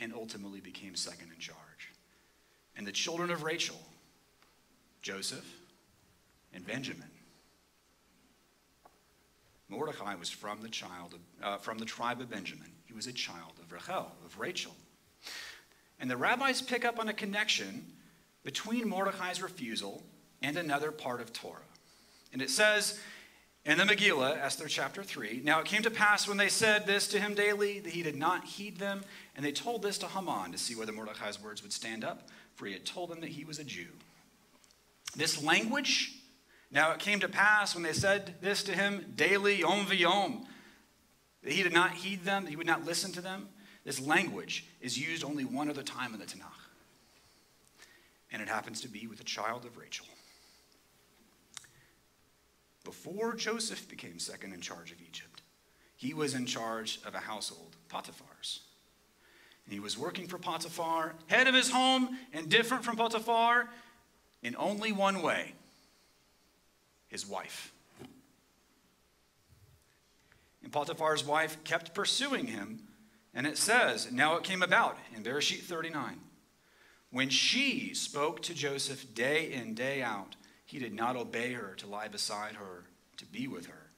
and 0.00 0.12
ultimately 0.12 0.60
became 0.60 0.94
second 0.94 1.30
in 1.32 1.38
charge. 1.38 1.90
And 2.76 2.86
the 2.86 2.92
children 2.92 3.30
of 3.30 3.42
Rachel, 3.42 3.80
Joseph 5.02 5.46
and 6.52 6.66
Benjamin. 6.66 7.10
Mordecai 9.68 10.14
was 10.14 10.30
from 10.30 10.60
the 10.60 10.68
child 10.68 11.14
of, 11.14 11.44
uh, 11.44 11.56
from 11.58 11.78
the 11.78 11.84
tribe 11.84 12.20
of 12.20 12.30
Benjamin. 12.30 12.70
He 12.84 12.92
was 12.92 13.06
a 13.06 13.12
child 13.12 13.52
of 13.60 13.72
Rachel, 13.72 14.12
of 14.24 14.38
Rachel. 14.38 14.74
And 15.98 16.10
the 16.10 16.16
rabbis 16.16 16.62
pick 16.62 16.84
up 16.84 16.98
on 16.98 17.08
a 17.08 17.12
connection 17.12 17.86
between 18.44 18.88
Mordecai's 18.88 19.42
refusal 19.42 20.02
and 20.42 20.56
another 20.56 20.92
part 20.92 21.20
of 21.20 21.32
Torah. 21.32 21.60
And 22.34 22.42
it 22.42 22.50
says 22.50 22.98
in 23.64 23.78
the 23.78 23.84
Megillah, 23.84 24.36
Esther 24.38 24.66
chapter 24.66 25.04
3, 25.04 25.42
Now 25.44 25.60
it 25.60 25.66
came 25.66 25.82
to 25.82 25.90
pass 25.90 26.26
when 26.26 26.36
they 26.36 26.48
said 26.48 26.84
this 26.84 27.06
to 27.08 27.20
him 27.20 27.34
daily 27.34 27.78
that 27.78 27.92
he 27.92 28.02
did 28.02 28.16
not 28.16 28.44
heed 28.44 28.78
them, 28.78 29.02
and 29.36 29.46
they 29.46 29.52
told 29.52 29.82
this 29.82 29.98
to 29.98 30.08
Haman 30.08 30.50
to 30.50 30.58
see 30.58 30.74
whether 30.74 30.90
Mordecai's 30.90 31.40
words 31.40 31.62
would 31.62 31.72
stand 31.72 32.02
up, 32.04 32.28
for 32.56 32.66
he 32.66 32.72
had 32.72 32.84
told 32.84 33.08
them 33.08 33.20
that 33.20 33.30
he 33.30 33.44
was 33.44 33.60
a 33.60 33.64
Jew. 33.64 33.86
This 35.16 35.44
language, 35.44 36.12
now 36.72 36.90
it 36.90 36.98
came 36.98 37.20
to 37.20 37.28
pass 37.28 37.72
when 37.72 37.84
they 37.84 37.92
said 37.92 38.34
this 38.40 38.64
to 38.64 38.72
him 38.72 39.12
daily, 39.14 39.60
yom 39.60 39.86
v'yom, 39.86 40.44
that 41.44 41.52
he 41.52 41.62
did 41.62 41.72
not 41.72 41.92
heed 41.92 42.24
them, 42.24 42.42
that 42.44 42.50
he 42.50 42.56
would 42.56 42.66
not 42.66 42.84
listen 42.84 43.12
to 43.12 43.20
them. 43.20 43.48
This 43.84 44.00
language 44.00 44.66
is 44.80 44.98
used 44.98 45.22
only 45.22 45.44
one 45.44 45.70
other 45.70 45.84
time 45.84 46.14
in 46.14 46.18
the 46.18 46.26
Tanakh. 46.26 46.66
and 48.32 48.42
it 48.42 48.48
happens 48.48 48.80
to 48.80 48.88
be 48.88 49.06
with 49.06 49.18
the 49.18 49.24
child 49.24 49.64
of 49.64 49.76
Rachel. 49.76 50.06
Before 52.84 53.34
Joseph 53.34 53.88
became 53.88 54.18
second 54.18 54.52
in 54.52 54.60
charge 54.60 54.92
of 54.92 55.00
Egypt, 55.00 55.42
he 55.96 56.14
was 56.14 56.34
in 56.34 56.46
charge 56.46 57.00
of 57.06 57.14
a 57.14 57.20
household, 57.20 57.76
Potiphar's. 57.88 58.60
And 59.64 59.72
he 59.72 59.80
was 59.80 59.98
working 59.98 60.26
for 60.26 60.38
Potiphar, 60.38 61.14
head 61.26 61.48
of 61.48 61.54
his 61.54 61.70
home, 61.70 62.18
and 62.32 62.50
different 62.50 62.84
from 62.84 62.96
Potiphar 62.96 63.68
in 64.42 64.54
only 64.58 64.92
one 64.92 65.22
way 65.22 65.54
his 67.08 67.26
wife. 67.26 67.72
And 70.62 70.72
Potiphar's 70.72 71.24
wife 71.24 71.62
kept 71.64 71.94
pursuing 71.94 72.46
him, 72.46 72.80
and 73.34 73.46
it 73.46 73.56
says, 73.56 74.12
Now 74.12 74.36
it 74.36 74.44
came 74.44 74.62
about 74.62 74.98
in 75.14 75.22
Bereshit 75.22 75.60
39. 75.60 76.18
When 77.10 77.30
she 77.30 77.94
spoke 77.94 78.42
to 78.42 78.54
Joseph 78.54 79.14
day 79.14 79.52
in, 79.52 79.74
day 79.74 80.02
out, 80.02 80.36
he 80.64 80.78
did 80.78 80.94
not 80.94 81.16
obey 81.16 81.52
her 81.52 81.74
to 81.76 81.86
lie 81.86 82.08
beside 82.08 82.54
her, 82.54 82.84
to 83.18 83.26
be 83.26 83.46
with 83.48 83.66
her. 83.66 83.90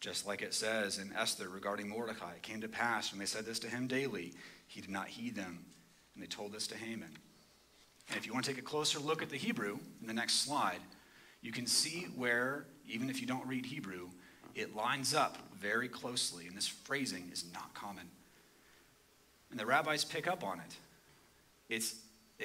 Just 0.00 0.26
like 0.26 0.42
it 0.42 0.52
says 0.52 0.98
in 0.98 1.12
Esther 1.12 1.48
regarding 1.48 1.88
Mordecai, 1.88 2.32
it 2.34 2.42
came 2.42 2.60
to 2.60 2.68
pass 2.68 3.12
when 3.12 3.20
they 3.20 3.26
said 3.26 3.44
this 3.44 3.60
to 3.60 3.68
him 3.68 3.86
daily, 3.86 4.32
he 4.66 4.80
did 4.80 4.90
not 4.90 5.08
heed 5.08 5.36
them, 5.36 5.64
and 6.14 6.22
they 6.22 6.26
told 6.26 6.52
this 6.52 6.66
to 6.68 6.76
Haman. 6.76 7.16
And 8.08 8.18
if 8.18 8.26
you 8.26 8.32
want 8.32 8.44
to 8.44 8.50
take 8.50 8.60
a 8.60 8.64
closer 8.64 8.98
look 8.98 9.22
at 9.22 9.30
the 9.30 9.36
Hebrew 9.36 9.78
in 10.00 10.06
the 10.06 10.12
next 10.12 10.44
slide, 10.44 10.80
you 11.40 11.52
can 11.52 11.66
see 11.66 12.08
where, 12.16 12.66
even 12.88 13.10
if 13.10 13.20
you 13.20 13.26
don't 13.26 13.46
read 13.46 13.64
Hebrew, 13.64 14.08
it 14.54 14.74
lines 14.76 15.14
up 15.14 15.38
very 15.58 15.88
closely, 15.88 16.46
and 16.46 16.56
this 16.56 16.68
phrasing 16.68 17.30
is 17.32 17.44
not 17.54 17.72
common. 17.74 18.08
And 19.50 19.58
the 19.58 19.66
rabbis 19.66 20.04
pick 20.04 20.26
up 20.26 20.44
on 20.44 20.60
it. 20.60 20.76
It's 21.68 21.94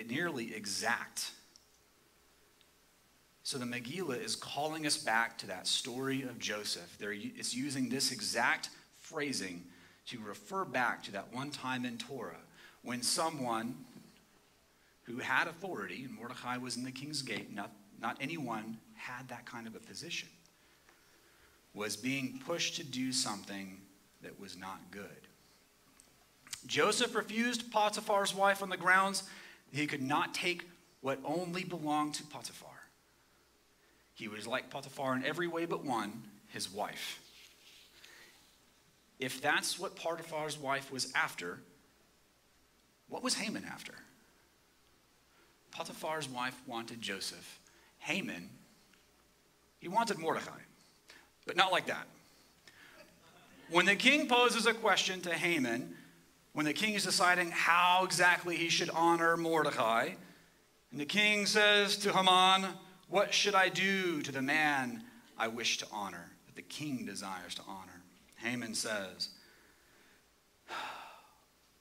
nearly 0.08 0.56
exact. 0.56 1.32
So 3.47 3.57
the 3.57 3.63
Megillah 3.63 4.21
is 4.21 4.36
calling 4.36 4.86
us 4.86 4.97
back 4.97 5.38
to 5.38 5.47
that 5.47 5.67
story 5.67 6.23
of 6.23 6.38
Joseph. 6.38 6.97
There, 6.99 7.13
it's 7.13 7.55
using 7.55 7.88
this 7.88 8.12
exact 8.12 8.71
phrasing 8.99 9.63
to 10.07 10.19
refer 10.19 10.65
back 10.65 11.01
to 11.03 11.13
that 11.13 11.33
one 11.33 11.49
time 11.49 11.86
in 11.86 11.97
Torah 11.97 12.41
when 12.81 13.01
someone 13.01 13.73
who 15.03 15.19
had 15.19 15.47
authority, 15.47 16.03
and 16.03 16.13
Mordecai 16.13 16.57
was 16.57 16.75
in 16.75 16.83
the 16.83 16.91
king's 16.91 17.21
gate, 17.21 17.55
not, 17.55 17.71
not 18.01 18.17
anyone 18.19 18.79
had 18.95 19.29
that 19.29 19.45
kind 19.45 19.65
of 19.65 19.75
a 19.75 19.79
position, 19.79 20.27
was 21.73 21.95
being 21.95 22.41
pushed 22.45 22.75
to 22.75 22.83
do 22.83 23.13
something 23.13 23.79
that 24.23 24.38
was 24.38 24.57
not 24.57 24.81
good. 24.91 25.25
Joseph 26.65 27.15
refused 27.15 27.71
Potiphar's 27.71 28.36
wife 28.36 28.62
on 28.62 28.69
the 28.69 28.75
grounds 28.75 29.23
he 29.71 29.88
could 29.88 30.01
not 30.01 30.33
take 30.33 30.67
what 30.99 31.19
only 31.23 31.63
belonged 31.63 32.13
to 32.15 32.23
Potiphar. 32.23 32.66
He 34.17 34.27
was 34.27 34.47
like 34.47 34.71
Potiphar 34.71 35.15
in 35.15 35.23
every 35.23 35.47
way 35.47 35.65
but 35.65 35.86
one, 35.86 36.23
his 36.47 36.73
wife. 36.73 37.21
If 39.19 39.41
that's 39.41 39.77
what 39.77 39.95
Potiphar's 39.95 40.58
wife 40.58 40.91
was 40.91 41.12
after, 41.13 41.60
what 43.10 43.21
was 43.21 43.36
Haman 43.36 43.63
after? 43.63 43.93
Potiphar's 45.71 46.27
wife 46.27 46.60
wanted 46.65 46.99
Joseph. 46.99 47.60
Haman, 47.99 48.49
he 49.80 49.88
wanted 49.88 50.17
Mordecai, 50.17 50.62
but 51.45 51.56
not 51.56 51.71
like 51.71 51.86
that. 51.86 52.08
When 53.69 53.86
the 53.86 53.95
king 53.95 54.27
poses 54.27 54.65
a 54.65 54.73
question 54.73 55.21
to 55.21 55.34
Haman, 55.34 55.95
when 56.53 56.65
the 56.65 56.73
king 56.73 56.95
is 56.95 57.03
deciding 57.03 57.51
how 57.51 58.03
exactly 58.03 58.56
he 58.56 58.69
should 58.69 58.89
honor 58.89 59.38
Mordecai, 59.38 60.10
and 60.91 60.99
the 60.99 61.06
king 61.06 61.45
says 61.45 61.97
to 61.97 62.13
Haman, 62.13 62.71
What 63.10 63.34
should 63.34 63.56
I 63.56 63.70
do 63.70 64.22
to 64.22 64.32
the 64.32 64.41
man 64.41 65.04
I 65.38 65.48
wish 65.48 65.78
to 65.78 65.88
honor, 65.91 66.32
that 66.46 66.56
the 66.56 66.62
king 66.62 67.06
desires 67.06 67.56
to 67.56 67.62
honor? 67.67 68.04
Haman 68.38 68.76
says, 68.76 69.30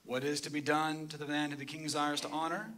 What 0.04 0.22
is 0.22 0.40
to 0.42 0.50
be 0.50 0.60
done 0.60 1.08
to 1.08 1.18
the 1.18 1.26
man 1.26 1.50
who 1.50 1.56
the 1.56 1.64
king 1.64 1.82
desires 1.82 2.20
to 2.22 2.28
honor? 2.28 2.70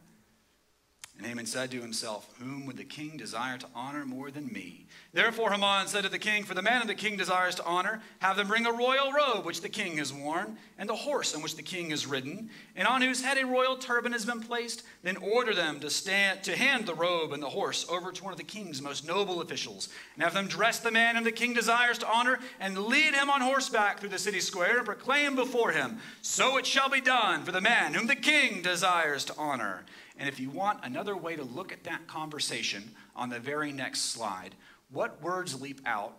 And 1.19 1.27
Haman 1.27 1.47
said 1.47 1.73
to 1.73 1.81
himself, 1.81 2.33
Whom 2.39 2.65
would 2.67 2.77
the 2.77 2.85
king 2.85 3.17
desire 3.17 3.59
to 3.59 3.67
honor 3.75 4.07
more 4.07 4.31
than 4.31 4.53
me? 4.53 4.87
Therefore 5.13 5.51
Haman 5.51 5.89
said 5.89 6.05
to 6.05 6.09
the 6.09 6.19
king, 6.19 6.45
For 6.45 6.55
the 6.55 6.63
man 6.63 6.79
whom 6.79 6.87
the 6.87 6.95
king 6.95 7.17
desires 7.17 7.57
to 7.57 7.65
honor, 7.65 8.01
have 8.21 8.37
them 8.37 8.47
bring 8.47 8.67
a 8.67 8.73
royal 8.73 9.11
robe 9.13 9.45
which 9.45 9.61
the 9.61 9.69
king 9.69 9.97
has 9.97 10.13
worn, 10.13 10.57
and 10.79 10.89
the 10.89 10.95
horse 10.95 11.35
on 11.35 11.43
which 11.43 11.57
the 11.57 11.63
king 11.63 11.91
has 11.91 12.07
ridden, 12.07 12.51
and 12.77 12.87
on 12.87 13.03
whose 13.03 13.25
head 13.25 13.37
a 13.37 13.45
royal 13.45 13.77
turban 13.77 14.13
has 14.13 14.25
been 14.25 14.39
placed. 14.39 14.85
Then 15.03 15.17
order 15.17 15.55
them 15.55 15.81
to 15.81 15.91
stand 15.91 16.45
to 16.45 16.57
hand 16.57 16.87
the 16.87 16.95
robe 16.95 17.33
and 17.33 17.43
the 17.43 17.49
horse 17.49 17.85
over 17.89 18.13
to 18.13 18.23
one 18.23 18.33
of 18.33 18.39
the 18.39 18.45
king's 18.45 18.81
most 18.81 19.05
noble 19.05 19.41
officials, 19.41 19.89
and 20.15 20.23
have 20.23 20.35
them 20.35 20.47
dress 20.47 20.79
the 20.79 20.93
man 20.93 21.17
whom 21.17 21.25
the 21.25 21.33
king 21.33 21.53
desires 21.53 21.99
to 21.99 22.09
honor, 22.09 22.39
and 22.61 22.79
lead 22.79 23.15
him 23.15 23.29
on 23.29 23.41
horseback 23.41 23.99
through 23.99 24.11
the 24.11 24.19
city 24.21 24.39
square, 24.39 24.77
and 24.77 24.87
proclaim 24.87 25.35
before 25.35 25.73
him, 25.73 25.99
So 26.23 26.59
it 26.59 26.67
shall 26.67 26.89
be 26.89 27.01
done 27.01 27.43
for 27.43 27.51
the 27.51 27.61
man 27.61 27.95
whom 27.95 28.07
the 28.07 28.15
king 28.15 28.63
desires 28.63 29.25
to 29.25 29.37
honor. 29.37 29.85
And 30.19 30.29
if 30.29 30.41
you 30.41 30.51
want 30.51 30.81
another 30.83 31.08
way 31.16 31.37
to 31.37 31.44
look 31.44 31.73
at 31.73 31.85
that 31.85 32.07
conversation 32.07 32.94
on 33.14 33.29
the 33.29 33.38
very 33.38 33.73
next 33.73 34.12
slide, 34.12 34.55
what 34.90 35.23
words 35.23 35.61
leap 35.61 35.81
out? 35.87 36.16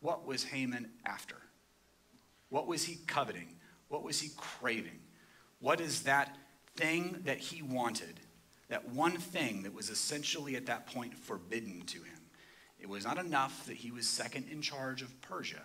What 0.00 0.26
was 0.26 0.44
Haman 0.44 0.90
after? 1.06 1.36
What 2.48 2.66
was 2.66 2.84
he 2.84 2.98
coveting? 3.06 3.56
What 3.88 4.02
was 4.02 4.20
he 4.20 4.30
craving? 4.36 5.00
What 5.60 5.80
is 5.80 6.02
that 6.02 6.36
thing 6.76 7.20
that 7.24 7.38
he 7.38 7.62
wanted? 7.62 8.20
That 8.68 8.88
one 8.88 9.16
thing 9.16 9.62
that 9.64 9.74
was 9.74 9.90
essentially 9.90 10.56
at 10.56 10.66
that 10.66 10.86
point 10.86 11.16
forbidden 11.16 11.82
to 11.86 11.98
him. 11.98 12.20
It 12.78 12.88
was 12.88 13.04
not 13.04 13.18
enough 13.18 13.66
that 13.66 13.76
he 13.76 13.90
was 13.90 14.06
second 14.06 14.46
in 14.50 14.62
charge 14.62 15.02
of 15.02 15.20
Persia. 15.20 15.62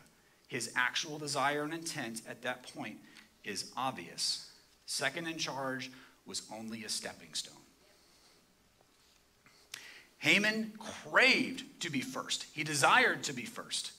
His 0.48 0.72
actual 0.76 1.18
desire 1.18 1.64
and 1.64 1.74
intent 1.74 2.22
at 2.28 2.42
that 2.42 2.74
point 2.76 2.98
is 3.44 3.72
obvious. 3.78 4.52
Second 4.86 5.28
in 5.28 5.38
charge 5.38 5.92
was 6.26 6.44
only 6.54 6.84
a 6.84 6.90
stepping 6.90 7.34
stone. 7.34 7.56
Haman 10.18 10.74
craved 10.80 11.82
to 11.82 11.90
be 11.90 12.02
first, 12.02 12.46
he 12.54 12.64
desired 12.64 13.24
to 13.24 13.34
be 13.34 13.46
first. 13.46 13.92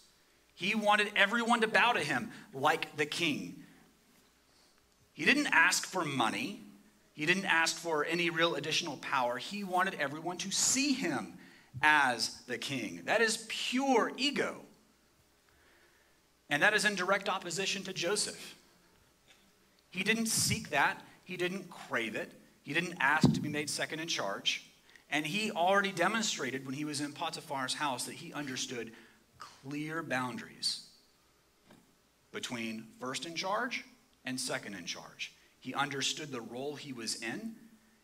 He 0.55 0.75
wanted 0.75 1.11
everyone 1.15 1.61
to 1.61 1.69
bow 1.69 1.93
to 1.93 2.01
him 2.01 2.31
like 2.55 2.97
the 2.97 3.05
king. 3.05 3.63
He 5.13 5.27
didn't 5.27 5.49
ask 5.49 5.87
for 5.87 6.05
money. 6.05 6.63
He 7.13 7.27
didn't 7.27 7.45
ask 7.45 7.77
for 7.77 8.05
any 8.07 8.31
real 8.31 8.55
additional 8.55 8.97
power. 8.99 9.37
He 9.37 9.65
wanted 9.65 9.95
everyone 9.95 10.39
to 10.39 10.51
see 10.51 10.95
him 10.95 11.35
as 11.83 12.41
the 12.47 12.57
king. 12.57 13.03
That 13.05 13.21
is 13.21 13.45
pure 13.49 14.13
ego. 14.17 14.63
And 16.49 16.63
that 16.63 16.73
is 16.73 16.87
in 16.87 16.95
direct 16.95 17.29
opposition 17.29 17.83
to 17.85 17.93
Joseph. 17.93 18.57
He 19.91 20.03
didn't 20.03 20.27
seek 20.27 20.71
that. 20.71 21.03
He 21.27 21.37
didn't 21.37 21.69
crave 21.69 22.15
it, 22.15 22.33
he 22.63 22.73
didn't 22.73 22.95
ask 23.01 23.33
to 23.33 23.41
be 23.41 23.49
made 23.49 23.69
second 23.69 23.99
in 23.99 24.07
charge. 24.07 24.65
And 25.11 25.25
he 25.27 25.51
already 25.51 25.93
demonstrated 25.93 26.67
when 26.67 26.75
he 26.75 26.85
was 26.85 27.01
in 27.01 27.13
Potiphar's 27.13 27.75
house 27.75 28.05
that 28.05 28.15
he 28.15 28.33
understood 28.33 28.93
clear 29.39 30.03
boundaries 30.03 30.87
between 32.33 32.87
first 33.01 33.25
in 33.25 33.35
charge 33.35 33.85
and 34.25 34.39
second 34.39 34.75
in 34.75 34.85
charge. 34.85 35.33
He 35.61 35.75
understood 35.75 36.31
the 36.31 36.41
role 36.41 36.77
he 36.77 36.93
was 36.93 37.23
in, 37.23 37.55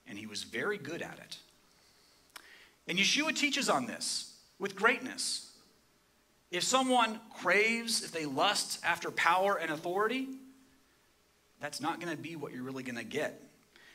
and 0.06 0.18
he 0.18 0.26
was 0.26 0.42
very 0.42 0.78
good 0.78 1.02
at 1.02 1.18
it. 1.18 1.38
And 2.88 2.98
Yeshua 2.98 3.36
teaches 3.36 3.68
on 3.68 3.86
this 3.86 4.34
with 4.58 4.74
greatness. 4.74 5.52
If 6.50 6.62
someone 6.62 7.20
craves, 7.34 8.02
if 8.02 8.12
they 8.12 8.26
lust 8.26 8.80
after 8.84 9.10
power 9.10 9.56
and 9.56 9.70
authority, 9.70 10.28
that's 11.60 11.80
not 11.80 12.00
going 12.00 12.14
to 12.14 12.20
be 12.20 12.36
what 12.36 12.52
you're 12.52 12.64
really 12.64 12.82
going 12.82 12.96
to 12.96 13.04
get. 13.04 13.40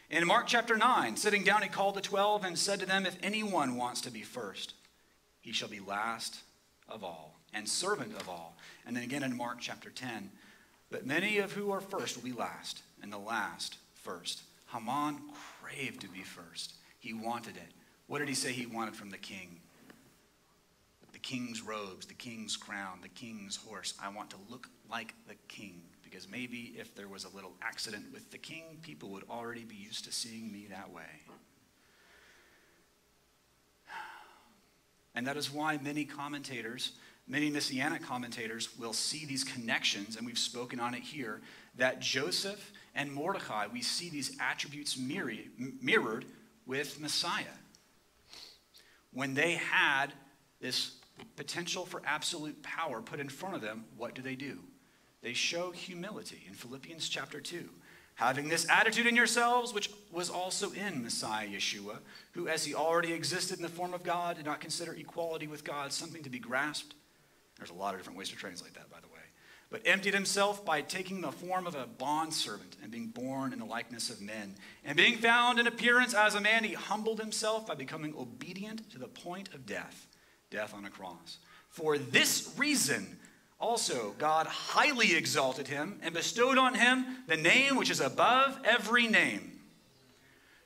In 0.10 0.26
Mark 0.26 0.48
chapter 0.48 0.78
9, 0.78 1.18
sitting 1.18 1.44
down, 1.44 1.64
he 1.64 1.68
called 1.68 1.96
the 1.96 2.02
twelve 2.02 2.46
and 2.46 2.58
said 2.58 2.80
to 2.80 2.86
them, 2.86 3.06
If 3.06 3.18
anyone 3.22 3.76
wants 3.76 4.00
to 4.02 4.10
be 4.10 4.22
first, 4.22 4.74
he 5.42 5.52
shall 5.52 5.68
be 5.68 5.82
last 5.82 6.38
of 6.88 7.04
all 7.04 7.38
and 7.54 7.68
servant 7.68 8.16
of 8.16 8.30
all. 8.30 8.56
And 8.86 8.96
then 8.96 9.04
again 9.04 9.24
in 9.24 9.36
Mark 9.36 9.58
chapter 9.60 9.90
10, 9.90 10.32
but 10.90 11.06
many 11.06 11.40
of 11.40 11.52
who 11.52 11.72
are 11.72 11.82
first 11.82 12.16
will 12.16 12.24
be 12.24 12.32
last, 12.32 12.82
and 13.02 13.12
the 13.12 13.18
last 13.18 13.78
first. 13.96 14.44
Haman 14.72 15.20
craved 15.62 16.02
to 16.02 16.08
be 16.08 16.22
first. 16.22 16.76
He 17.00 17.14
wanted 17.14 17.58
it. 17.58 17.74
What 18.08 18.20
did 18.20 18.30
he 18.30 18.36
say 18.36 18.54
he 18.54 18.66
wanted 18.66 18.96
from 18.96 19.10
the 19.10 19.18
king? 19.18 19.60
The 21.12 21.20
king's 21.20 21.62
robes, 21.62 22.06
the 22.06 22.14
king's 22.14 22.56
crown, 22.56 23.00
the 23.02 23.10
king's 23.10 23.58
horse. 23.58 23.94
I 24.02 24.08
want 24.08 24.30
to 24.30 24.38
look 24.50 24.70
like 24.90 25.14
the 25.28 25.36
king 25.50 25.82
because 26.10 26.28
maybe 26.30 26.76
if 26.78 26.96
there 26.96 27.08
was 27.08 27.26
a 27.26 27.30
little 27.30 27.54
accident 27.62 28.06
with 28.14 28.32
the 28.32 28.38
king, 28.38 28.80
people 28.82 29.10
would 29.10 29.24
already 29.30 29.64
be 29.64 29.76
used 29.76 30.06
to 30.06 30.12
seeing 30.12 30.52
me 30.52 30.68
that 30.70 30.92
way. 30.92 31.04
And 35.16 35.26
that 35.26 35.36
is 35.36 35.52
why 35.52 35.78
many 35.78 36.06
commentators, 36.06 36.92
many 37.28 37.50
messianic 37.50 38.04
commentators, 38.04 38.78
will 38.78 38.94
see 38.94 39.26
these 39.26 39.44
connections, 39.44 40.16
and 40.16 40.26
we've 40.26 40.38
spoken 40.38 40.80
on 40.80 40.94
it 40.94 41.02
here, 41.02 41.42
that 41.76 42.00
Joseph 42.00 42.72
and 42.94 43.12
Mordecai, 43.12 43.68
we 43.68 43.82
see 43.82 44.10
these 44.10 44.38
attributes 44.40 44.98
mirrored 44.98 46.26
with 46.66 47.00
Messiah. 47.00 47.46
when 49.18 49.34
they 49.34 49.54
had 49.54 50.14
this 50.60 50.92
potential 51.36 51.88
for 51.88 52.04
absolute 52.06 52.62
power 52.62 53.02
put 53.02 53.20
in 53.20 53.28
front 53.28 53.56
of 53.56 53.62
them, 53.62 53.86
what 53.98 54.14
do 54.14 54.22
they 54.22 54.36
do? 54.36 54.60
They 55.28 55.34
show 55.34 55.72
humility 55.72 56.46
in 56.48 56.54
Philippians 56.54 57.10
chapter 57.10 57.42
2. 57.42 57.68
Having 58.16 58.48
this 58.48 58.66
attitude 58.70 59.08
in 59.08 59.16
yourselves, 59.18 59.74
which 59.74 59.90
was 60.10 60.30
also 60.30 60.72
in 60.72 61.04
Messiah 61.04 61.50
Yeshua, 61.50 61.98
who, 62.32 62.48
as 62.48 62.64
he 62.64 62.74
already 62.74 63.12
existed 63.12 63.58
in 63.58 63.62
the 63.62 63.68
form 63.68 63.94
of 63.94 64.04
God, 64.04 64.38
did 64.38 64.46
not 64.46 64.62
consider 64.62 64.94
equality 64.94 65.46
with 65.46 65.66
God 65.66 65.92
something 65.92 66.24
to 66.24 66.30
be 66.30 66.40
grasped. 66.40 66.96
There's 67.58 67.72
a 67.72 67.74
lot 67.74 67.94
of 67.94 68.00
different 68.00 68.18
ways 68.18 68.30
to 68.30 68.38
translate 68.38 68.74
that, 68.76 68.90
by 68.90 69.02
the 69.02 69.08
way. 69.08 69.20
But 69.70 69.82
emptied 69.84 70.14
himself 70.14 70.64
by 70.64 70.80
taking 70.80 71.20
the 71.20 71.34
form 71.34 71.68
of 71.68 71.76
a 71.76 71.88
bondservant 71.88 72.78
and 72.82 72.90
being 72.90 73.08
born 73.08 73.52
in 73.52 73.60
the 73.60 73.66
likeness 73.66 74.10
of 74.10 74.22
men. 74.22 74.56
And 74.86 74.96
being 74.96 75.18
found 75.18 75.60
in 75.60 75.68
appearance 75.68 76.14
as 76.14 76.36
a 76.36 76.40
man, 76.42 76.64
he 76.64 76.74
humbled 76.74 77.20
himself 77.20 77.68
by 77.68 77.76
becoming 77.76 78.16
obedient 78.18 78.90
to 78.92 78.98
the 78.98 79.10
point 79.10 79.54
of 79.54 79.66
death, 79.66 80.08
death 80.52 80.74
on 80.74 80.86
a 80.86 80.90
cross. 80.90 81.40
For 81.68 81.98
this 81.98 82.54
reason, 82.56 83.18
also, 83.60 84.14
God 84.20 84.46
highly 84.46 85.16
exalted 85.16 85.68
him 85.68 86.00
and 86.04 86.14
bestowed 86.14 86.58
on 86.58 86.76
him 86.76 87.24
the 87.28 87.38
name 87.38 87.76
which 87.76 87.90
is 87.90 88.00
above 88.00 88.60
every 88.64 89.08
name. 89.08 89.60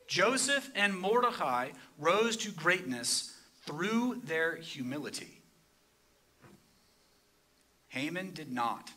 Joseph 0.08 0.70
and 0.76 0.98
Mordecai 1.00 1.70
rose 1.98 2.36
to 2.38 2.52
greatness 2.52 3.34
through 3.66 4.22
their 4.26 4.58
humility. 4.58 5.42
Haman 7.88 8.34
did 8.34 8.52
not. 8.52 8.92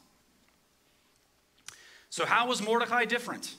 So, 2.11 2.25
how 2.25 2.49
was 2.49 2.61
Mordecai 2.61 3.05
different? 3.05 3.55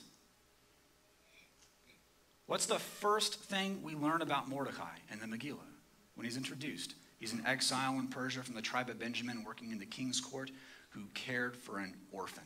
What's 2.46 2.66
the 2.66 2.78
first 2.78 3.40
thing 3.40 3.82
we 3.82 3.94
learn 3.94 4.22
about 4.22 4.48
Mordecai 4.48 4.96
in 5.10 5.18
the 5.18 5.26
Megillah 5.26 5.58
when 6.14 6.24
he's 6.24 6.36
introduced? 6.36 6.94
He's 7.18 7.32
an 7.32 7.42
exile 7.46 7.98
in 7.98 8.08
Persia 8.08 8.42
from 8.42 8.54
the 8.54 8.62
tribe 8.62 8.90
of 8.90 8.98
Benjamin, 8.98 9.44
working 9.44 9.70
in 9.70 9.78
the 9.78 9.86
king's 9.86 10.20
court, 10.20 10.50
who 10.90 11.02
cared 11.14 11.56
for 11.56 11.78
an 11.78 11.94
orphan. 12.12 12.44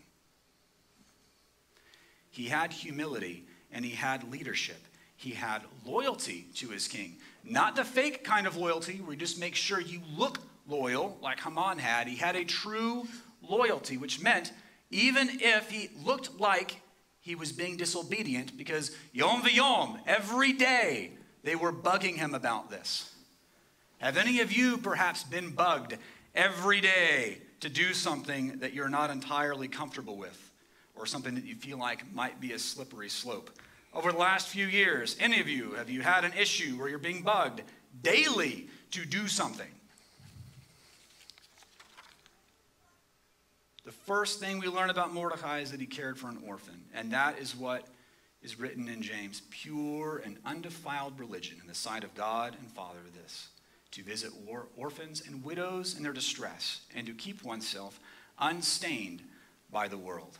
He 2.31 2.45
had 2.45 2.73
humility 2.73 3.47
and 3.73 3.85
he 3.85 3.91
had 3.91 4.31
leadership. 4.31 4.81
He 5.17 5.31
had 5.31 5.63
loyalty 5.85 6.47
to 6.57 6.69
his 6.69 6.89
king. 6.89 7.19
Not 7.45 7.77
the 7.77 7.85
fake 7.85 8.25
kind 8.25 8.47
of 8.47 8.57
loyalty 8.57 8.99
where 8.99 9.13
you 9.13 9.19
just 9.19 9.39
make 9.39 9.55
sure 9.55 9.81
you 9.81 10.01
look 10.17 10.39
loyal, 10.67 11.19
like 11.21 11.41
Haman 11.41 11.79
had. 11.79 12.07
He 12.07 12.17
had 12.17 12.37
a 12.37 12.45
true 12.45 13.07
loyalty, 13.43 13.97
which 13.97 14.23
meant 14.23 14.53
even 14.91 15.29
if 15.41 15.71
he 15.71 15.91
looked 16.05 16.41
like 16.41 16.81
he 17.21 17.35
was 17.35 17.53
being 17.53 17.77
disobedient, 17.77 18.57
because 18.57 18.97
yom 19.13 19.43
v'yom, 19.43 20.01
every 20.07 20.53
day, 20.53 21.13
they 21.45 21.55
were 21.55 21.73
bugging 21.73 22.17
him 22.17 22.35
about 22.35 22.71
this. 22.71 23.15
Have 24.01 24.17
any 24.17 24.41
of 24.41 24.51
you 24.51 24.79
perhaps 24.79 25.25
been 25.25 25.51
bugged 25.51 25.97
every 26.35 26.81
day 26.81 27.39
to 27.61 27.69
do 27.69 27.93
something 27.93 28.59
that 28.61 28.73
you're 28.73 28.89
not 28.89 29.11
entirely 29.11 29.69
comfortable 29.69 30.17
with 30.17 30.51
or 30.95 31.05
something 31.05 31.35
that 31.35 31.45
you 31.45 31.55
feel 31.55 31.79
like 31.79 32.11
might 32.15 32.41
be 32.41 32.53
a 32.55 32.59
slippery 32.59 33.11
slope? 33.11 33.51
Over 33.93 34.11
the 34.11 34.19
last 34.19 34.49
few 34.49 34.67
years, 34.67 35.17
any 35.21 35.39
of 35.41 35.49
you, 35.49 35.73
have 35.73 35.91
you 35.91 36.01
had 36.01 36.25
an 36.25 36.33
issue 36.33 36.79
where 36.79 36.89
you're 36.89 36.99
being 36.99 37.23
bugged 37.23 37.61
daily 38.03 38.69
to 38.93 39.05
do 39.05 39.29
something? 39.29 39.69
The 43.85 43.93
first 43.93 44.41
thing 44.41 44.61
we 44.61 44.69
learn 44.69 44.89
about 44.89 45.13
Mordecai 45.13 45.59
is 45.59 45.73
that 45.73 45.81
he 45.81 45.87
cared 45.87 46.17
for 46.17 46.29
an 46.29 46.39
orphan, 46.47 46.85
and 46.95 47.13
that 47.13 47.39
is 47.39 47.55
what 47.55 47.87
is 48.43 48.59
written 48.59 48.89
in 48.89 49.03
James 49.03 49.43
pure 49.51 50.23
and 50.25 50.39
undefiled 50.47 51.19
religion 51.19 51.59
in 51.61 51.67
the 51.67 51.75
sight 51.75 52.03
of 52.03 52.15
God 52.15 52.57
and 52.59 52.71
Father 52.71 53.01
of 53.01 53.15
this 53.15 53.49
to 53.93 54.03
visit 54.03 54.31
or- 54.47 54.69
orphans 54.77 55.23
and 55.27 55.45
widows 55.45 55.97
in 55.97 56.03
their 56.03 56.13
distress, 56.13 56.81
and 56.95 57.07
to 57.07 57.15
keep 57.15 57.43
oneself 57.43 57.99
unstained 58.39 59.23
by 59.71 59.89
the 59.89 59.99
world. 59.99 60.39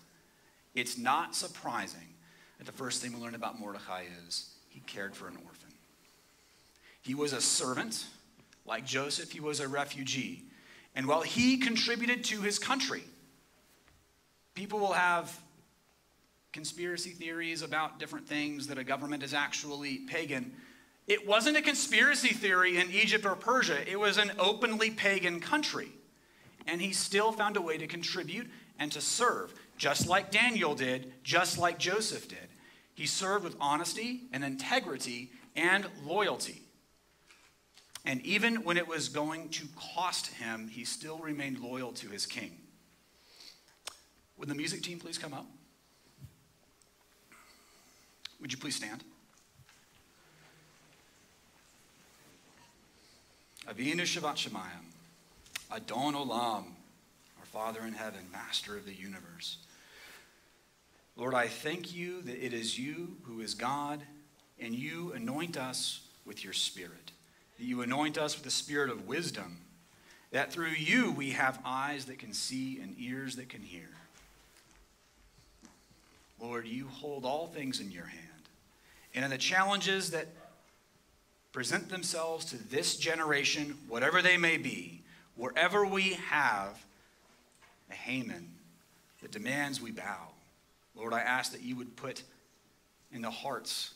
It's 0.75 0.97
not 0.97 1.35
surprising 1.35 2.15
that 2.59 2.65
the 2.65 2.73
first 2.73 3.03
thing 3.03 3.13
we 3.13 3.21
learn 3.21 3.35
about 3.35 3.59
Mordecai 3.59 4.05
is 4.27 4.51
he 4.69 4.81
cared 4.81 5.17
for 5.17 5.29
an 5.29 5.37
orphan. 5.45 5.73
He 7.03 7.15
was 7.15 7.33
a 7.33 7.41
servant, 7.41 8.07
like 8.67 8.85
Joseph, 8.85 9.33
he 9.33 9.41
was 9.41 9.61
a 9.61 9.69
refugee. 9.69 10.45
And 10.95 11.07
while 11.07 11.23
he 11.23 11.57
contributed 11.59 12.25
to 12.25 12.43
his 12.43 12.59
country, 12.59 13.05
people 14.55 14.79
will 14.79 14.93
have 14.93 15.41
conspiracy 16.53 17.11
theories 17.11 17.63
about 17.63 17.99
different 17.99 18.29
things 18.29 18.67
that 18.67 18.79
a 18.79 18.85
government 18.85 19.23
is 19.23 19.33
actually 19.33 19.99
pagan. 19.99 20.53
It 21.07 21.27
wasn't 21.27 21.57
a 21.57 21.63
conspiracy 21.63 22.35
theory 22.35 22.79
in 22.79 22.91
Egypt 22.91 23.27
or 23.27 23.35
Persia, 23.35 23.91
it 23.91 23.99
was 23.99 24.19
an 24.19 24.33
openly 24.39 24.91
pagan 24.91 25.41
country. 25.41 25.89
And 26.67 26.81
he 26.81 26.93
still 26.93 27.33
found 27.33 27.57
a 27.57 27.61
way 27.61 27.79
to 27.79 27.87
contribute 27.87 28.49
and 28.79 28.93
to 28.93 29.01
serve, 29.01 29.53
just 29.77 30.07
like 30.07 30.31
Daniel 30.31 30.75
did, 30.75 31.13
just 31.25 31.59
like 31.59 31.79
Joseph 31.79 32.29
did. 32.29 32.49
He 32.95 33.07
served 33.07 33.45
with 33.45 33.57
honesty 33.61 34.23
and 34.33 34.45
integrity 34.45 35.31
and 35.57 35.87
loyalty. 36.05 36.63
And 38.05 38.25
even 38.25 38.65
when 38.65 38.77
it 38.77 38.89
was 38.89 39.09
going 39.09 39.51
to 39.51 39.67
cost 39.95 40.29
him, 40.29 40.69
he 40.69 40.85
still 40.85 41.19
remained 41.19 41.61
loyal 41.61 41.93
to 41.93 42.09
his 42.09 42.27
king. 42.27 42.57
Would 44.39 44.49
the 44.49 44.55
music 44.55 44.83
team 44.83 44.99
please 44.99 45.19
come 45.19 45.35
up? 45.35 45.47
Would 48.41 48.53
you 48.53 48.59
please 48.59 48.77
stand? 48.77 49.05
Avinu 53.71 54.01
Shebashamayim, 54.01 54.85
Adon 55.71 56.15
Olam, 56.15 56.65
our 57.39 57.45
Father 57.53 57.83
in 57.87 57.93
heaven, 57.93 58.21
Master 58.33 58.77
of 58.77 58.85
the 58.85 58.93
universe. 58.93 59.59
Lord, 61.17 61.35
I 61.35 61.47
thank 61.47 61.95
you 61.95 62.21
that 62.23 62.45
it 62.45 62.53
is 62.53 62.79
you 62.79 63.17
who 63.23 63.41
is 63.41 63.55
God, 63.55 64.01
and 64.59 64.75
you 64.75 65.13
anoint 65.13 65.57
us 65.57 66.01
with 66.27 66.43
your 66.43 66.53
Spirit. 66.53 67.13
That 67.59 67.65
you 67.65 67.83
anoint 67.83 68.19
us 68.19 68.35
with 68.35 68.45
the 68.45 68.51
Spirit 68.51 68.91
of 68.91 69.07
wisdom, 69.07 69.59
that 70.33 70.53
through 70.53 70.71
you 70.71 71.13
we 71.13 71.31
have 71.31 71.61
eyes 71.65 72.07
that 72.07 72.19
can 72.19 72.33
see 72.33 72.81
and 72.81 72.97
ears 72.99 73.37
that 73.37 73.49
can 73.49 73.63
hear. 73.63 73.89
Lord, 76.41 76.67
you 76.67 76.89
hold 76.89 77.25
all 77.25 77.47
things 77.47 77.81
in 77.81 77.93
your 77.93 78.07
hand. 78.07 78.27
And 79.15 79.25
in 79.25 79.31
the 79.31 79.39
challenges 79.39 80.11
that 80.11 80.27
present 81.53 81.89
themselves 81.89 82.45
to 82.47 82.57
this 82.71 82.97
generation, 82.97 83.77
whatever 83.89 84.23
they 84.23 84.37
may 84.37 84.57
be, 84.57 85.03
wherever 85.37 85.85
we 85.85 86.15
have 86.15 86.85
a 87.91 87.95
Haman 87.95 88.49
that 89.23 89.33
demands 89.33 89.81
we 89.81 89.91
bow. 89.91 90.29
Lord, 90.95 91.13
I 91.13 91.21
ask 91.21 91.53
that 91.53 91.63
you 91.63 91.77
would 91.77 91.97
put 91.97 92.23
in 93.13 93.23
the 93.23 93.31
hearts 93.31 93.95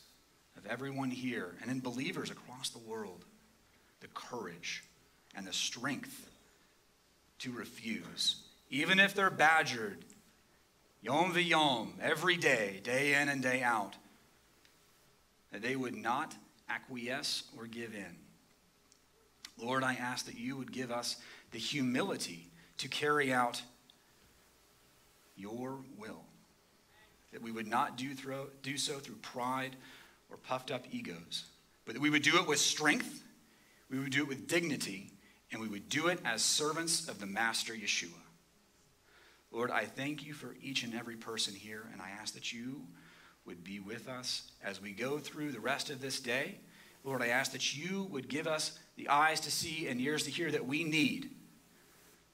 of 0.57 0.65
everyone 0.65 1.11
here 1.11 1.55
and 1.61 1.71
in 1.71 1.79
believers 1.79 2.29
across 2.31 2.69
the 2.69 2.79
world 2.79 3.25
the 4.01 4.07
courage 4.07 4.83
and 5.35 5.47
the 5.47 5.53
strength 5.53 6.29
to 7.39 7.51
refuse, 7.51 8.37
even 8.69 8.99
if 8.99 9.13
they're 9.13 9.29
badgered 9.29 10.03
yom 11.01 11.33
v'yom, 11.33 11.89
every 12.01 12.35
day, 12.35 12.81
day 12.83 13.13
in 13.13 13.29
and 13.29 13.41
day 13.41 13.61
out, 13.61 13.93
that 15.51 15.61
they 15.61 15.75
would 15.75 15.95
not 15.95 16.33
acquiesce 16.69 17.43
or 17.57 17.67
give 17.67 17.93
in. 17.93 18.17
Lord, 19.57 19.83
I 19.83 19.93
ask 19.93 20.25
that 20.25 20.37
you 20.37 20.57
would 20.57 20.71
give 20.71 20.91
us 20.91 21.17
the 21.51 21.59
humility 21.59 22.49
to 22.77 22.87
carry 22.87 23.31
out 23.31 23.61
your 25.37 25.79
will. 25.97 26.23
That 27.31 27.41
we 27.41 27.51
would 27.51 27.67
not 27.67 27.97
do, 27.97 28.13
through, 28.13 28.49
do 28.63 28.77
so 28.77 28.99
through 28.99 29.15
pride 29.15 29.75
or 30.29 30.37
puffed 30.37 30.71
up 30.71 30.85
egos, 30.91 31.45
but 31.85 31.93
that 31.93 32.01
we 32.01 32.09
would 32.09 32.23
do 32.23 32.37
it 32.37 32.47
with 32.47 32.59
strength, 32.59 33.23
we 33.89 33.99
would 33.99 34.11
do 34.11 34.23
it 34.23 34.27
with 34.27 34.47
dignity, 34.47 35.11
and 35.51 35.61
we 35.61 35.67
would 35.67 35.89
do 35.89 36.07
it 36.07 36.19
as 36.25 36.43
servants 36.43 37.07
of 37.07 37.19
the 37.19 37.25
Master 37.25 37.73
Yeshua. 37.73 38.09
Lord, 39.51 39.71
I 39.71 39.85
thank 39.85 40.25
you 40.25 40.33
for 40.33 40.55
each 40.61 40.83
and 40.83 40.93
every 40.93 41.15
person 41.15 41.53
here, 41.53 41.87
and 41.93 42.01
I 42.01 42.09
ask 42.09 42.33
that 42.33 42.51
you 42.51 42.81
would 43.45 43.63
be 43.63 43.79
with 43.79 44.07
us 44.07 44.51
as 44.63 44.81
we 44.81 44.91
go 44.91 45.17
through 45.17 45.51
the 45.51 45.59
rest 45.59 45.89
of 45.89 46.01
this 46.01 46.19
day. 46.19 46.55
Lord, 47.03 47.21
I 47.21 47.27
ask 47.27 47.51
that 47.51 47.77
you 47.77 48.07
would 48.11 48.27
give 48.27 48.47
us 48.47 48.77
the 48.95 49.09
eyes 49.09 49.39
to 49.41 49.51
see 49.51 49.87
and 49.87 50.01
ears 50.01 50.23
to 50.23 50.31
hear 50.31 50.51
that 50.51 50.65
we 50.65 50.83
need. 50.83 51.29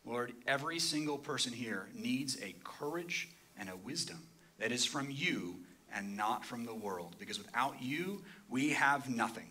Lord, 0.06 0.34
every 0.47 0.80
single 0.80 1.17
person 1.17 1.54
here 1.54 1.89
needs 1.93 2.38
a 2.41 2.56
courage 2.63 3.30
and 3.58 3.69
a 3.69 3.76
wisdom 3.76 4.19
that 4.60 4.71
is 4.71 4.86
from 4.86 5.08
you 5.10 5.58
and 5.93 6.15
not 6.15 6.45
from 6.45 6.65
the 6.65 6.74
world. 6.74 7.15
Because 7.19 7.38
without 7.38 7.82
you, 7.82 8.24
we 8.50 8.69
have 8.69 9.10
nothing. 9.10 9.47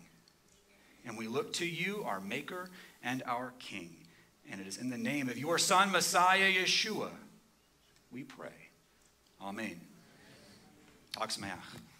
And 1.05 1.17
we 1.17 1.27
look 1.27 1.53
to 1.53 1.65
you, 1.65 2.03
our 2.05 2.19
Maker 2.19 2.69
and 3.03 3.23
our 3.25 3.53
King. 3.59 3.95
And 4.49 4.59
it 4.59 4.67
is 4.67 4.77
in 4.77 4.89
the 4.89 4.97
name 4.97 5.29
of 5.29 5.37
your 5.37 5.57
Son, 5.57 5.91
Messiah 5.91 6.51
Yeshua, 6.51 7.11
we 8.11 8.23
pray. 8.23 8.49
Amen. 9.41 9.90
Takk 11.11 11.31
skal. 11.31 11.90